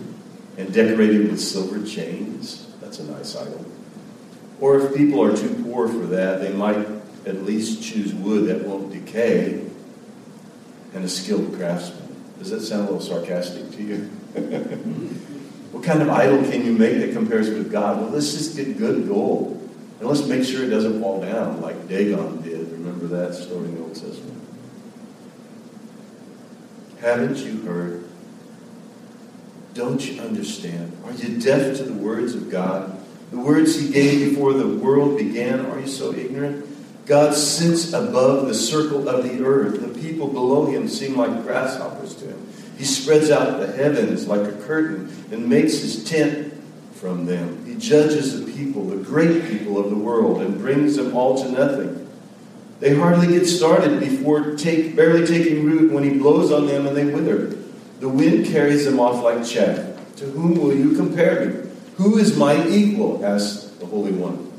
and 0.57 0.73
decorated 0.73 1.29
with 1.29 1.39
silver 1.39 1.85
chains? 1.85 2.67
That's 2.79 2.99
a 2.99 3.03
nice 3.03 3.35
idol. 3.35 3.65
Or 4.61 4.79
if 4.79 4.95
people 4.95 5.21
are 5.21 5.35
too 5.35 5.61
poor 5.63 5.89
for 5.89 6.05
that, 6.07 6.39
they 6.39 6.53
might 6.53 6.87
at 7.25 7.43
least 7.43 7.83
choose 7.83 8.13
wood 8.13 8.47
that 8.47 8.65
won't 8.65 8.93
decay 8.93 9.65
and 10.93 11.03
a 11.03 11.09
skilled 11.09 11.53
craftsman. 11.55 12.04
Does 12.39 12.51
that 12.51 12.61
sound 12.61 12.89
a 12.89 12.91
little 12.91 12.99
sarcastic 12.99 13.71
to 13.71 13.83
you? 13.83 13.97
what 15.71 15.83
kind 15.83 16.01
of 16.01 16.09
idol 16.09 16.43
can 16.43 16.65
you 16.65 16.73
make 16.73 16.99
that 16.99 17.13
compares 17.13 17.49
with 17.49 17.71
God? 17.71 18.01
Well, 18.01 18.09
let's 18.09 18.33
just 18.33 18.55
get 18.55 18.77
good 18.77 19.07
gold. 19.07 19.61
And 19.99 20.09
let's 20.09 20.25
make 20.27 20.43
sure 20.43 20.63
it 20.63 20.69
doesn't 20.69 21.01
fall 21.01 21.21
down 21.21 21.61
like 21.61 21.87
Dagon 21.87 22.41
did. 22.41 22.69
Remember 22.71 23.07
that 23.07 23.33
story 23.33 23.65
in 23.65 23.75
the 23.75 23.81
Old 23.81 23.95
Testament? 23.95 24.41
Haven't 26.99 27.37
you 27.37 27.61
heard? 27.61 28.07
Don't 29.73 30.05
you 30.05 30.21
understand? 30.21 30.97
Are 31.05 31.11
you 31.13 31.39
deaf 31.39 31.77
to 31.77 31.83
the 31.83 31.93
words 31.93 32.33
of 32.33 32.49
God? 32.49 32.97
The 33.31 33.37
words 33.37 33.79
He 33.79 33.91
gave 33.91 34.29
before 34.29 34.53
the 34.53 34.67
world 34.67 35.17
began? 35.17 35.65
Are 35.65 35.79
you 35.79 35.87
so 35.87 36.13
ignorant? 36.13 36.65
God 37.05 37.33
sits 37.33 37.93
above 37.93 38.47
the 38.47 38.53
circle 38.53 39.07
of 39.07 39.23
the 39.23 39.43
earth. 39.45 39.83
People 40.05 40.27
below 40.27 40.67
Him 40.67 40.87
seem 40.87 41.17
like 41.17 41.43
grasshoppers 41.43 42.13
to 42.15 42.27
Him. 42.27 42.47
He 42.77 42.83
spreads 42.85 43.31
out 43.31 43.59
the 43.59 43.71
heavens 43.71 44.27
like 44.27 44.41
a 44.41 44.51
curtain 44.51 45.11
and 45.31 45.49
makes 45.49 45.79
His 45.79 46.03
tent 46.07 46.53
from 46.93 47.25
them. 47.25 47.65
He 47.65 47.73
judges 47.75 48.39
the 48.39 48.51
people, 48.51 48.85
the 48.85 48.97
great 48.97 49.47
people 49.49 49.79
of 49.79 49.89
the 49.89 49.95
world, 49.95 50.41
and 50.41 50.59
brings 50.59 50.95
them 50.95 51.17
all 51.17 51.41
to 51.41 51.51
nothing. 51.51 52.07
They 52.79 52.93
hardly 52.93 53.27
get 53.27 53.47
started 53.47 53.99
before 53.99 54.55
take, 54.55 54.95
barely 54.95 55.25
taking 55.25 55.65
root 55.65 55.91
when 55.91 56.03
he 56.03 56.19
blows 56.19 56.51
on 56.51 56.67
them 56.67 56.85
and 56.85 56.95
they 56.95 57.05
wither. 57.05 57.57
The 57.99 58.09
wind 58.09 58.45
carries 58.45 58.85
them 58.85 58.99
off 58.99 59.23
like 59.23 59.43
chaff. 59.43 59.79
To 60.17 60.25
whom 60.25 60.55
will 60.55 60.75
you 60.75 60.95
compare 60.95 61.45
me? 61.45 61.69
Who 61.95 62.17
is 62.17 62.37
my 62.37 62.67
equal? 62.67 63.25
asked 63.25 63.79
the 63.79 63.87
Holy 63.87 64.11
One. 64.11 64.51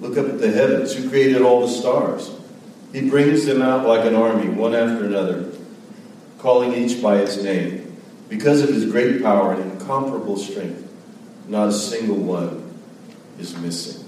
Look 0.00 0.16
up 0.16 0.26
at 0.26 0.40
the 0.40 0.50
heavens. 0.50 0.94
Who 0.94 1.10
created 1.10 1.42
all 1.42 1.60
the 1.60 1.68
stars? 1.68 2.30
He 2.94 3.10
brings 3.10 3.44
them 3.44 3.60
out 3.60 3.88
like 3.88 4.06
an 4.06 4.14
army, 4.14 4.48
one 4.48 4.72
after 4.72 5.04
another, 5.04 5.50
calling 6.38 6.72
each 6.74 7.02
by 7.02 7.16
its 7.16 7.42
name. 7.42 7.96
Because 8.28 8.62
of 8.62 8.68
his 8.68 8.88
great 8.88 9.20
power 9.20 9.52
and 9.52 9.72
incomparable 9.72 10.36
strength, 10.36 10.88
not 11.48 11.70
a 11.70 11.72
single 11.72 12.14
one 12.14 12.72
is 13.36 13.56
missing. 13.56 14.06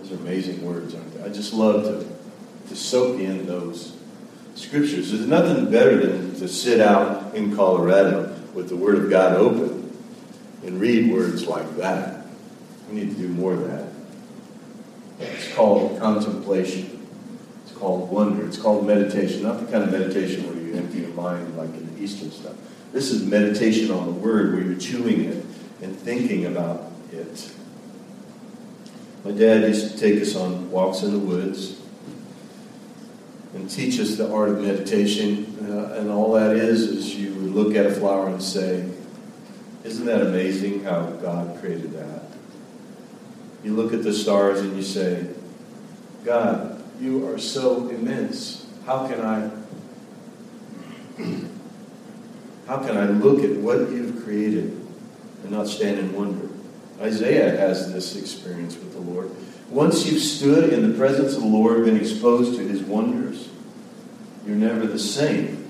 Those 0.00 0.12
are 0.12 0.16
amazing 0.22 0.64
words, 0.64 0.94
aren't 0.94 1.14
they? 1.18 1.22
I 1.22 1.28
just 1.28 1.52
love 1.52 1.84
to, 1.84 2.68
to 2.70 2.76
soak 2.76 3.20
in 3.20 3.44
those 3.44 3.94
scriptures. 4.54 5.12
There's 5.12 5.26
nothing 5.26 5.70
better 5.70 5.98
than 5.98 6.34
to 6.36 6.48
sit 6.48 6.80
out 6.80 7.34
in 7.34 7.54
Colorado 7.54 8.34
with 8.54 8.70
the 8.70 8.76
Word 8.76 8.94
of 8.94 9.10
God 9.10 9.34
open 9.34 9.94
and 10.64 10.80
read 10.80 11.12
words 11.12 11.46
like 11.46 11.76
that. 11.76 12.24
We 12.88 12.94
need 12.94 13.10
to 13.10 13.16
do 13.16 13.28
more 13.28 13.52
of 13.52 13.68
that. 13.68 13.93
It's 15.18 15.54
called 15.54 15.98
contemplation. 16.00 17.06
It's 17.64 17.76
called 17.76 18.10
wonder. 18.10 18.46
It's 18.46 18.58
called 18.58 18.86
meditation. 18.86 19.42
Not 19.42 19.60
the 19.60 19.66
kind 19.70 19.84
of 19.84 19.92
meditation 19.92 20.46
where 20.46 20.56
you 20.56 20.74
empty 20.74 21.00
your 21.00 21.10
mind 21.10 21.56
like 21.56 21.70
in 21.70 21.94
the 21.94 22.02
Eastern 22.02 22.30
stuff. 22.30 22.54
This 22.92 23.10
is 23.10 23.24
meditation 23.24 23.90
on 23.90 24.06
the 24.06 24.12
Word 24.12 24.54
where 24.54 24.62
you're 24.62 24.78
chewing 24.78 25.24
it 25.24 25.44
and 25.82 25.96
thinking 25.96 26.46
about 26.46 26.90
it. 27.12 27.52
My 29.24 29.32
dad 29.32 29.62
used 29.62 29.92
to 29.92 29.98
take 29.98 30.20
us 30.20 30.36
on 30.36 30.70
walks 30.70 31.02
in 31.02 31.12
the 31.12 31.18
woods 31.18 31.80
and 33.54 33.70
teach 33.70 33.98
us 33.98 34.16
the 34.16 34.30
art 34.30 34.50
of 34.50 34.60
meditation. 34.60 35.56
Uh, 35.62 35.94
and 35.98 36.10
all 36.10 36.32
that 36.32 36.56
is, 36.56 36.82
is 36.82 37.14
you 37.14 37.32
would 37.34 37.54
look 37.54 37.74
at 37.74 37.86
a 37.86 37.90
flower 37.90 38.28
and 38.28 38.42
say, 38.42 38.88
Isn't 39.84 40.06
that 40.06 40.20
amazing 40.20 40.84
how 40.84 41.06
God 41.06 41.58
created 41.60 41.92
that? 41.92 42.33
You 43.64 43.74
look 43.74 43.94
at 43.94 44.02
the 44.02 44.12
stars 44.12 44.60
and 44.60 44.76
you 44.76 44.82
say, 44.82 45.26
God, 46.24 46.84
you 47.00 47.26
are 47.28 47.38
so 47.38 47.88
immense. 47.88 48.66
How 48.84 49.08
can 49.08 49.20
I 49.20 49.50
how 52.66 52.78
can 52.78 52.96
I 52.96 53.06
look 53.06 53.42
at 53.44 53.56
what 53.56 53.90
you've 53.90 54.24
created 54.24 54.70
and 55.42 55.50
not 55.50 55.66
stand 55.68 55.98
in 55.98 56.12
wonder? 56.14 56.48
Isaiah 57.00 57.56
has 57.56 57.92
this 57.92 58.16
experience 58.16 58.74
with 58.76 58.92
the 58.92 59.00
Lord. 59.00 59.30
Once 59.70 60.06
you've 60.06 60.22
stood 60.22 60.72
in 60.72 60.90
the 60.90 60.96
presence 60.96 61.34
of 61.34 61.42
the 61.42 61.48
Lord, 61.48 61.84
been 61.84 61.96
exposed 61.96 62.56
to 62.56 62.66
his 62.66 62.82
wonders, 62.82 63.48
you're 64.46 64.56
never 64.56 64.86
the 64.86 64.98
same. 64.98 65.64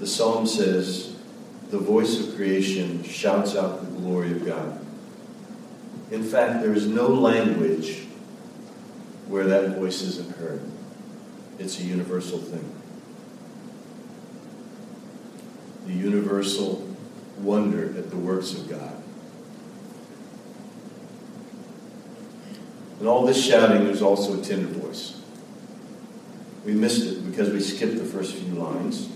The 0.00 0.06
psalm 0.06 0.46
says, 0.46 1.11
The 1.72 1.78
voice 1.78 2.20
of 2.20 2.36
creation 2.36 3.02
shouts 3.02 3.56
out 3.56 3.80
the 3.80 3.86
glory 3.98 4.32
of 4.32 4.44
God. 4.44 4.78
In 6.10 6.22
fact, 6.22 6.62
there 6.62 6.74
is 6.74 6.86
no 6.86 7.06
language 7.06 8.02
where 9.26 9.46
that 9.46 9.78
voice 9.78 10.02
isn't 10.02 10.36
heard. 10.36 10.60
It's 11.58 11.80
a 11.80 11.82
universal 11.82 12.36
thing. 12.36 12.70
The 15.86 15.94
universal 15.94 16.94
wonder 17.38 17.86
at 17.96 18.10
the 18.10 18.18
works 18.18 18.52
of 18.52 18.68
God. 18.68 19.02
And 22.98 23.08
all 23.08 23.24
this 23.24 23.42
shouting, 23.42 23.86
there's 23.86 24.02
also 24.02 24.38
a 24.38 24.44
tender 24.44 24.68
voice. 24.78 25.18
We 26.66 26.74
missed 26.74 27.06
it 27.06 27.30
because 27.30 27.48
we 27.48 27.60
skipped 27.60 27.96
the 27.96 28.04
first 28.04 28.34
few 28.34 28.56
lines. 28.56 29.08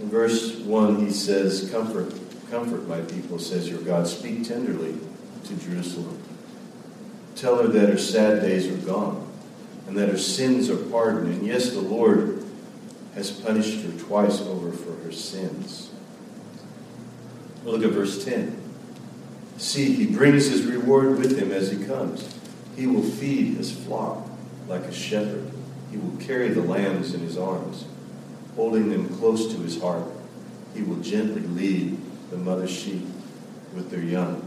In 0.00 0.08
verse 0.08 0.56
1, 0.56 1.04
he 1.04 1.10
says, 1.10 1.68
Comfort, 1.70 2.14
comfort 2.50 2.86
my 2.88 3.00
people, 3.02 3.38
says 3.38 3.68
your 3.68 3.80
God. 3.80 4.06
Speak 4.06 4.46
tenderly 4.46 4.96
to 5.44 5.56
Jerusalem. 5.56 6.22
Tell 7.34 7.62
her 7.62 7.68
that 7.68 7.88
her 7.88 7.98
sad 7.98 8.42
days 8.42 8.66
are 8.66 8.86
gone 8.86 9.28
and 9.86 9.96
that 9.96 10.08
her 10.08 10.18
sins 10.18 10.68
are 10.68 10.76
pardoned. 10.76 11.32
And 11.32 11.46
yes, 11.46 11.70
the 11.70 11.80
Lord 11.80 12.44
has 13.14 13.30
punished 13.30 13.84
her 13.84 13.92
twice 13.98 14.40
over 14.40 14.70
for 14.70 14.94
her 15.04 15.12
sins. 15.12 15.90
Look 17.64 17.82
at 17.82 17.90
verse 17.90 18.24
10. 18.24 18.56
See, 19.56 19.92
he 19.92 20.06
brings 20.06 20.46
his 20.46 20.64
reward 20.64 21.18
with 21.18 21.36
him 21.36 21.50
as 21.50 21.70
he 21.70 21.84
comes. 21.84 22.38
He 22.76 22.86
will 22.86 23.02
feed 23.02 23.56
his 23.56 23.72
flock 23.72 24.28
like 24.68 24.82
a 24.82 24.92
shepherd. 24.92 25.50
He 25.90 25.96
will 25.96 26.16
carry 26.18 26.48
the 26.48 26.62
lambs 26.62 27.14
in 27.14 27.20
his 27.20 27.36
arms, 27.36 27.84
holding 28.58 28.90
them 28.90 29.08
close 29.18 29.54
to 29.54 29.56
his 29.60 29.80
heart. 29.80 30.02
He 30.74 30.82
will 30.82 30.96
gently 30.96 31.42
lead 31.42 31.96
the 32.32 32.36
mother 32.36 32.66
sheep 32.66 33.06
with 33.72 33.88
their 33.88 34.02
young. 34.02 34.44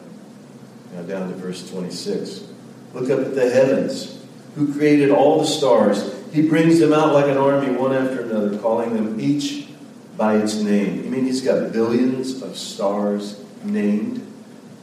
Now 0.93 1.03
down 1.03 1.29
to 1.29 1.35
verse 1.35 1.69
26. 1.71 2.43
Look 2.93 3.09
up 3.09 3.25
at 3.25 3.35
the 3.35 3.49
heavens. 3.49 4.21
Who 4.55 4.73
created 4.73 5.11
all 5.11 5.39
the 5.39 5.47
stars? 5.47 6.13
He 6.33 6.41
brings 6.41 6.77
them 6.77 6.91
out 6.91 7.13
like 7.13 7.27
an 7.27 7.37
army, 7.37 7.73
one 7.73 7.93
after 7.93 8.23
another, 8.23 8.57
calling 8.57 8.93
them 8.93 9.17
each 9.17 9.69
by 10.17 10.35
its 10.35 10.55
name. 10.55 11.05
I 11.05 11.09
mean, 11.09 11.23
he's 11.23 11.41
got 11.41 11.71
billions 11.71 12.41
of 12.41 12.57
stars 12.57 13.41
named. 13.63 14.27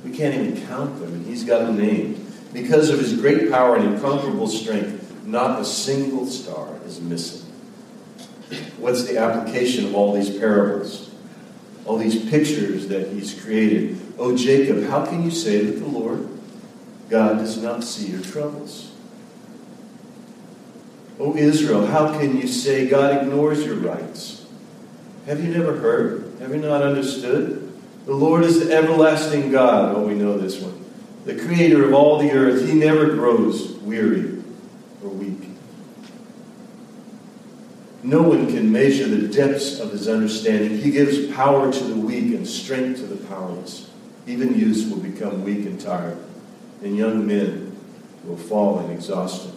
We 0.06 0.10
can't 0.10 0.34
even 0.34 0.66
count 0.66 1.00
them, 1.00 1.12
and 1.12 1.26
he's 1.26 1.44
got 1.44 1.68
a 1.68 1.72
name. 1.72 2.26
Because 2.54 2.88
of 2.88 2.98
his 2.98 3.20
great 3.20 3.50
power 3.50 3.76
and 3.76 3.92
incomparable 3.92 4.46
strength, 4.46 5.22
not 5.26 5.60
a 5.60 5.66
single 5.66 6.24
star 6.24 6.74
is 6.86 6.98
missing. 6.98 7.37
What's 8.78 9.04
the 9.04 9.18
application 9.18 9.86
of 9.86 9.94
all 9.94 10.12
these 10.12 10.30
parables? 10.38 11.10
All 11.84 11.98
these 11.98 12.28
pictures 12.30 12.88
that 12.88 13.08
he's 13.08 13.40
created. 13.42 13.98
Oh, 14.18 14.36
Jacob, 14.36 14.84
how 14.84 15.04
can 15.04 15.22
you 15.22 15.30
say 15.30 15.64
that 15.64 15.78
the 15.78 15.86
Lord 15.86 16.28
God 17.08 17.38
does 17.38 17.56
not 17.62 17.84
see 17.84 18.08
your 18.08 18.22
troubles? 18.22 18.92
Oh, 21.18 21.36
Israel, 21.36 21.86
how 21.86 22.18
can 22.18 22.36
you 22.36 22.46
say 22.46 22.88
God 22.88 23.22
ignores 23.22 23.64
your 23.64 23.76
rights? 23.76 24.46
Have 25.26 25.44
you 25.44 25.52
never 25.52 25.76
heard? 25.76 26.32
Have 26.40 26.50
you 26.50 26.60
not 26.60 26.82
understood? 26.82 27.64
The 28.06 28.14
Lord 28.14 28.44
is 28.44 28.64
the 28.64 28.74
everlasting 28.74 29.50
God. 29.50 29.96
Oh, 29.96 30.06
we 30.06 30.14
know 30.14 30.38
this 30.38 30.60
one. 30.60 30.84
The 31.24 31.34
creator 31.34 31.84
of 31.86 31.92
all 31.92 32.18
the 32.18 32.30
earth. 32.30 32.66
He 32.66 32.72
never 32.72 33.06
grows 33.14 33.72
weary 33.82 34.42
or 35.02 35.10
weak. 35.10 35.47
No 38.02 38.22
one 38.22 38.46
can 38.46 38.70
measure 38.70 39.08
the 39.08 39.26
depths 39.26 39.80
of 39.80 39.90
his 39.90 40.06
understanding. 40.06 40.78
He 40.78 40.92
gives 40.92 41.26
power 41.34 41.72
to 41.72 41.84
the 41.84 41.96
weak 41.96 42.34
and 42.34 42.46
strength 42.46 43.00
to 43.00 43.06
the 43.06 43.26
powerless. 43.26 43.90
Even 44.26 44.56
youths 44.56 44.88
will 44.88 45.00
become 45.00 45.42
weak 45.42 45.66
and 45.66 45.80
tired, 45.80 46.18
and 46.82 46.96
young 46.96 47.26
men 47.26 47.76
will 48.24 48.36
fall 48.36 48.78
in 48.80 48.90
exhaustion. 48.90 49.52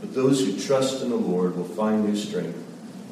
But 0.00 0.14
those 0.14 0.40
who 0.40 0.60
trust 0.60 1.02
in 1.02 1.08
the 1.08 1.16
Lord 1.16 1.56
will 1.56 1.64
find 1.64 2.04
new 2.04 2.16
strength. 2.16 2.62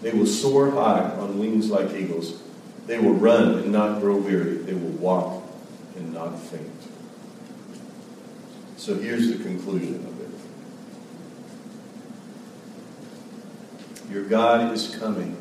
They 0.03 0.13
will 0.13 0.27
soar 0.27 0.71
high 0.71 1.17
on 1.17 1.39
wings 1.39 1.71
like 1.71 1.95
eagles. 1.95 2.43
They 2.87 2.99
will 2.99 3.15
run 3.15 3.61
and 3.61 3.73
not 3.73 4.01
grow 4.01 4.17
weary. 4.17 4.57
They 4.57 4.75
will 4.75 4.99
walk 4.99 5.43
and 5.97 6.13
not 6.13 6.39
faint. 6.39 6.71
So 8.77 8.97
here's 8.97 9.29
the 9.29 9.43
conclusion 9.43 10.05
of 10.07 10.21
it 10.21 10.25
Your 14.15 14.23
God 14.23 14.73
is 14.73 14.95
coming. 14.97 15.37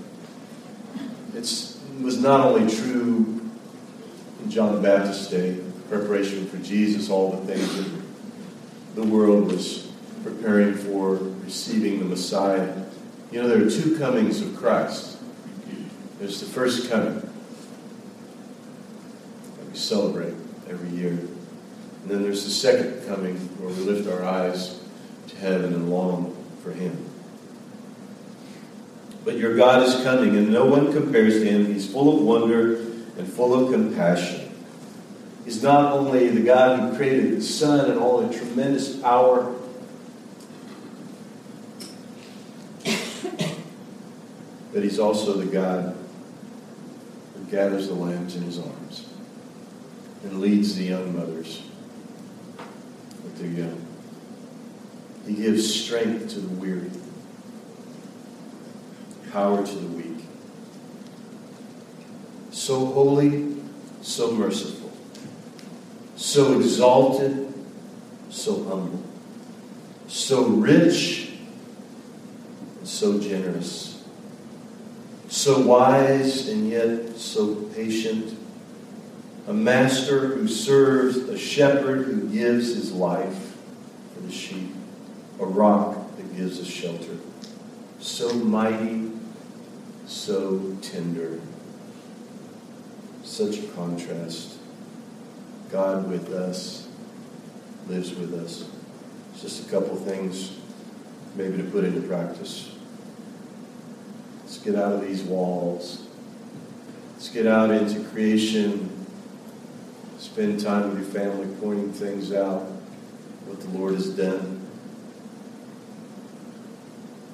It 1.36 1.76
was 2.02 2.20
not 2.20 2.40
only 2.40 2.76
true 2.76 3.48
in 4.42 4.50
John 4.50 4.74
the 4.74 4.82
Baptist's 4.82 5.28
day, 5.28 5.60
preparation 5.90 6.48
for 6.48 6.58
Jesus, 6.58 7.08
all 7.08 7.34
the 7.34 7.54
things 7.54 7.76
that 7.76 8.02
the 8.96 9.04
world 9.04 9.52
was 9.52 9.92
preparing 10.24 10.74
for 10.74 11.18
receiving 11.44 12.00
the 12.00 12.06
Messiah. 12.06 12.84
You 13.32 13.44
know, 13.44 13.48
there 13.48 13.64
are 13.64 13.70
two 13.70 13.96
comings 14.00 14.42
of 14.42 14.56
Christ. 14.56 15.20
There's 16.18 16.40
the 16.40 16.48
first 16.48 16.90
coming 16.90 17.20
that 19.58 19.70
we 19.70 19.78
celebrate 19.78 20.34
every 20.68 20.90
year. 20.98 21.12
And 21.12 22.08
then 22.08 22.24
there's 22.24 22.44
the 22.44 22.50
second 22.50 23.06
coming 23.06 23.36
where 23.60 23.70
we 23.70 23.84
lift 23.84 24.10
our 24.10 24.24
eyes 24.24 24.82
to 25.28 25.36
heaven 25.36 25.76
and 25.76 25.92
long 25.92 26.36
for 26.64 26.72
Him. 26.72 27.13
But 29.24 29.38
your 29.38 29.56
God 29.56 29.84
is 29.84 30.04
coming, 30.04 30.36
and 30.36 30.52
no 30.52 30.66
one 30.66 30.92
compares 30.92 31.36
to 31.36 31.46
Him. 31.46 31.66
He's 31.68 31.90
full 31.90 32.18
of 32.18 32.24
wonder 32.24 32.76
and 33.18 33.28
full 33.28 33.54
of 33.54 33.72
compassion. 33.72 34.52
He's 35.46 35.62
not 35.62 35.94
only 35.94 36.30
the 36.30 36.42
God 36.42 36.80
who 36.80 36.98
created 36.98 37.38
the 37.38 37.42
sun 37.42 37.92
and 37.92 38.00
all 38.00 38.22
the 38.22 38.34
tremendous 38.34 38.96
power 38.98 39.54
but 44.74 44.82
he's 44.82 45.00
also 45.00 45.34
the 45.34 45.46
God 45.46 45.96
who 47.36 47.44
gathers 47.52 47.88
the 47.88 47.94
lambs 47.94 48.36
in 48.36 48.42
his 48.42 48.58
arms 48.58 49.08
and 50.24 50.42
leads 50.42 50.76
the 50.76 50.86
young 50.86 51.16
mothers 51.16 51.62
with 53.24 53.38
their 53.38 53.66
young. 53.66 53.86
He 55.28 55.36
gives 55.36 55.74
strength 55.74 56.32
to 56.32 56.40
the 56.40 56.56
weary, 56.56 56.90
power 59.34 59.66
to 59.66 59.76
the 59.76 59.88
weak. 59.88 60.26
So 62.52 62.86
holy, 62.86 63.58
so 64.04 64.32
merciful, 64.32 64.92
so 66.16 66.60
exalted, 66.60 67.52
so 68.30 68.64
humble, 68.66 69.02
so 70.08 70.46
rich, 70.46 71.32
and 72.78 72.88
so 72.88 73.20
generous. 73.20 74.04
So 75.30 75.62
wise 75.62 76.48
and 76.50 76.70
yet 76.70 77.18
so 77.18 77.56
patient, 77.56 78.38
a 79.48 79.54
master 79.54 80.28
who 80.28 80.48
serves, 80.48 81.18
a 81.18 81.40
shepherd 81.40 82.06
who 82.06 82.30
gives 82.30 82.76
his 82.76 82.92
life 82.92 83.58
for 84.14 84.22
the 84.22 84.32
sheep, 84.32 84.76
a 85.40 85.46
rock 85.46 85.98
that 86.18 86.38
gives 86.38 86.60
us 86.60 86.68
shelter. 86.68 87.18
So 88.00 88.32
mighty, 88.36 89.03
so 90.24 90.78
tender. 90.82 91.42
Such 93.24 93.60
a 93.60 93.68
contrast. 93.68 94.58
God 95.70 96.10
with 96.10 96.32
us, 96.32 96.88
lives 97.90 98.16
with 98.16 98.34
us. 98.34 98.70
Just 99.42 99.68
a 99.68 99.70
couple 99.70 99.98
things 99.98 100.58
maybe 101.36 101.58
to 101.58 101.64
put 101.64 101.84
into 101.84 102.00
practice. 102.08 102.72
Let's 104.40 104.60
get 104.60 104.76
out 104.76 104.94
of 104.94 105.02
these 105.02 105.24
walls. 105.24 106.08
Let's 107.16 107.28
get 107.28 107.46
out 107.46 107.72
into 107.72 108.02
creation. 108.10 109.06
Spend 110.20 110.62
time 110.62 110.90
with 110.90 111.00
your 111.00 111.24
family 111.24 111.54
pointing 111.60 111.92
things 111.92 112.32
out, 112.32 112.62
what 113.46 113.60
the 113.60 113.68
Lord 113.78 113.96
has 113.96 114.10
done. 114.16 114.62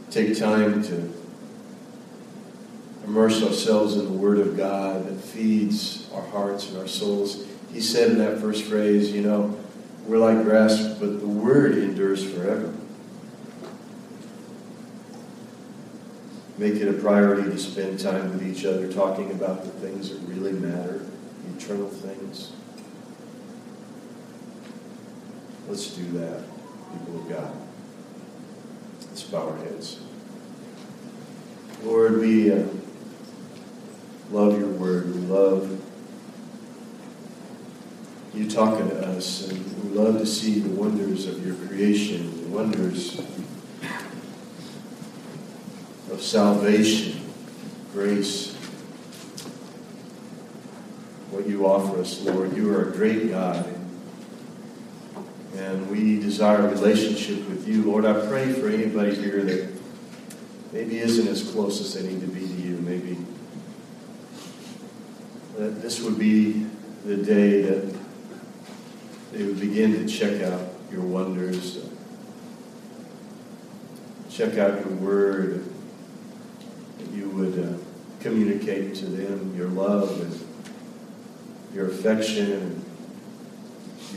Take 0.09 0.35
time 0.39 0.81
to 0.83 1.18
immerse 3.09 3.41
ourselves 3.41 3.95
in 3.95 4.05
the 4.05 4.11
Word 4.11 4.37
of 4.37 4.55
God 4.55 5.07
that 5.07 5.19
feeds 5.19 6.07
our 6.13 6.21
hearts 6.27 6.69
and 6.69 6.77
our 6.77 6.87
souls. 6.87 7.43
He 7.73 7.81
said 7.81 8.11
in 8.11 8.19
that 8.19 8.39
first 8.39 8.65
phrase, 8.65 9.11
you 9.11 9.21
know, 9.21 9.57
we're 10.05 10.19
like 10.19 10.43
grass, 10.43 10.79
but 10.99 11.19
the 11.19 11.27
Word 11.27 11.75
endures 11.75 12.23
forever. 12.31 12.71
Make 16.59 16.75
it 16.75 16.87
a 16.87 17.01
priority 17.01 17.49
to 17.49 17.57
spend 17.57 17.99
time 17.99 18.31
with 18.31 18.45
each 18.45 18.63
other 18.63 18.91
talking 18.91 19.31
about 19.31 19.63
the 19.63 19.71
things 19.71 20.11
that 20.11 20.19
really 20.31 20.51
matter, 20.51 20.99
the 20.99 21.57
eternal 21.57 21.89
things. 21.89 22.51
Let's 25.67 25.95
do 25.95 26.03
that, 26.19 26.43
people 26.91 27.21
of 27.21 27.29
God. 27.29 27.53
Let's 29.01 29.23
bow 29.23 29.49
our 29.49 29.57
heads. 29.57 29.99
Lord, 31.83 32.19
we 32.19 32.51
uh, 32.51 32.65
love 34.31 34.59
your 34.59 34.69
word. 34.69 35.13
We 35.13 35.21
love 35.21 35.81
you 38.33 38.49
talking 38.49 38.89
to 38.89 39.07
us, 39.07 39.49
and 39.49 39.83
we 39.83 39.89
love 39.89 40.19
to 40.19 40.25
see 40.25 40.59
the 40.59 40.69
wonders 40.69 41.25
of 41.27 41.45
your 41.45 41.55
creation, 41.67 42.43
the 42.43 42.55
wonders 42.55 43.19
of 46.11 46.21
salvation, 46.21 47.21
grace. 47.93 48.55
What 51.31 51.47
you 51.47 51.65
offer 51.65 51.99
us, 52.01 52.21
Lord. 52.21 52.55
You 52.55 52.73
are 52.73 52.89
a 52.89 52.91
great 52.91 53.29
God. 53.29 53.75
And 55.55 55.89
we 55.89 56.19
desire 56.19 56.67
a 56.67 56.69
relationship 56.69 57.47
with 57.49 57.67
you. 57.67 57.83
Lord, 57.83 58.05
I 58.05 58.25
pray 58.27 58.53
for 58.53 58.69
anybody 58.69 59.15
here 59.15 59.43
that 59.43 59.71
maybe 60.71 60.99
isn't 60.99 61.27
as 61.27 61.51
close 61.51 61.81
as 61.81 61.93
they 61.93 62.07
need 62.07 62.21
to 62.21 62.27
be 62.27 62.41
to 62.41 62.53
you. 62.53 62.77
Maybe 62.77 63.17
that 65.69 65.83
this 65.83 66.01
would 66.01 66.17
be 66.17 66.65
the 67.05 67.17
day 67.17 67.61
that 67.61 67.95
they 69.31 69.43
would 69.43 69.59
begin 69.59 69.93
to 69.93 70.07
check 70.07 70.41
out 70.41 70.61
your 70.91 71.01
wonders, 71.01 71.85
check 74.31 74.57
out 74.57 74.83
your 74.83 74.95
word, 74.95 75.63
that 76.97 77.09
you 77.11 77.29
would 77.29 77.59
uh, 77.59 77.77
communicate 78.19 78.95
to 78.95 79.05
them 79.05 79.55
your 79.55 79.67
love 79.67 80.19
and 80.21 81.75
your 81.75 81.85
affection 81.85 82.51
and 82.51 82.85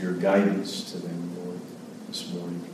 your 0.01 0.13
guidance 0.13 0.91
to 0.91 0.97
them, 0.97 1.45
Lord, 1.45 1.59
this 2.07 2.33
morning. 2.33 2.67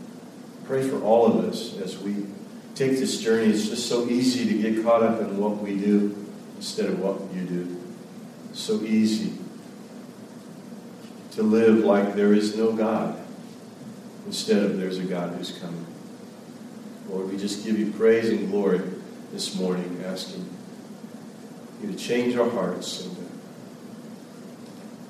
Pray 0.63 0.88
for 0.88 1.02
all 1.04 1.26
of 1.26 1.44
us 1.44 1.78
as 1.80 1.98
we 1.98 2.28
take 2.76 2.92
this 2.92 3.20
journey. 3.20 3.52
It's 3.52 3.68
just 3.68 3.89
so 3.89 4.08
easy 4.08 4.48
to 4.48 4.72
get 4.72 4.86
caught 4.86 5.04
up 5.04 5.20
in 5.20 5.38
what 5.38 5.58
we 5.58 5.78
do 5.78 6.26
instead 6.56 6.86
of 6.86 7.00
what 7.02 7.20
you 7.34 7.42
do. 7.42 7.88
So 8.54 8.82
easy 8.82 9.34
to 11.32 11.44
live 11.44 11.80
like 11.80 12.16
there 12.16 12.34
is 12.34 12.58
no 12.58 12.74
God 12.74 13.18
instead 14.26 14.64
of 14.64 14.78
there's 14.78 14.98
a 14.98 15.04
God 15.04 15.34
who's 15.36 15.58
coming. 15.58 15.86
Lord, 17.10 17.32
we 17.32 17.38
just 17.38 17.66
give 17.66 17.80
you 17.80 17.92
praise 17.92 18.30
and 18.30 18.50
glory 18.50 18.82
this 19.32 19.56
morning, 19.56 20.04
asking 20.06 20.48
you 21.82 21.92
to 21.92 21.98
change 21.98 22.36
our 22.36 22.50
hearts 22.50 23.06
and 23.06 23.16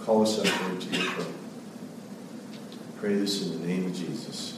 call 0.02 0.22
us 0.22 0.40
up, 0.40 0.46
to 0.46 0.88
your 0.90 1.12
throne. 1.12 1.34
Pray 3.00 3.16
this 3.16 3.46
in 3.46 3.62
the 3.62 3.68
name 3.68 3.86
of 3.86 3.94
Jesus. 3.94 4.58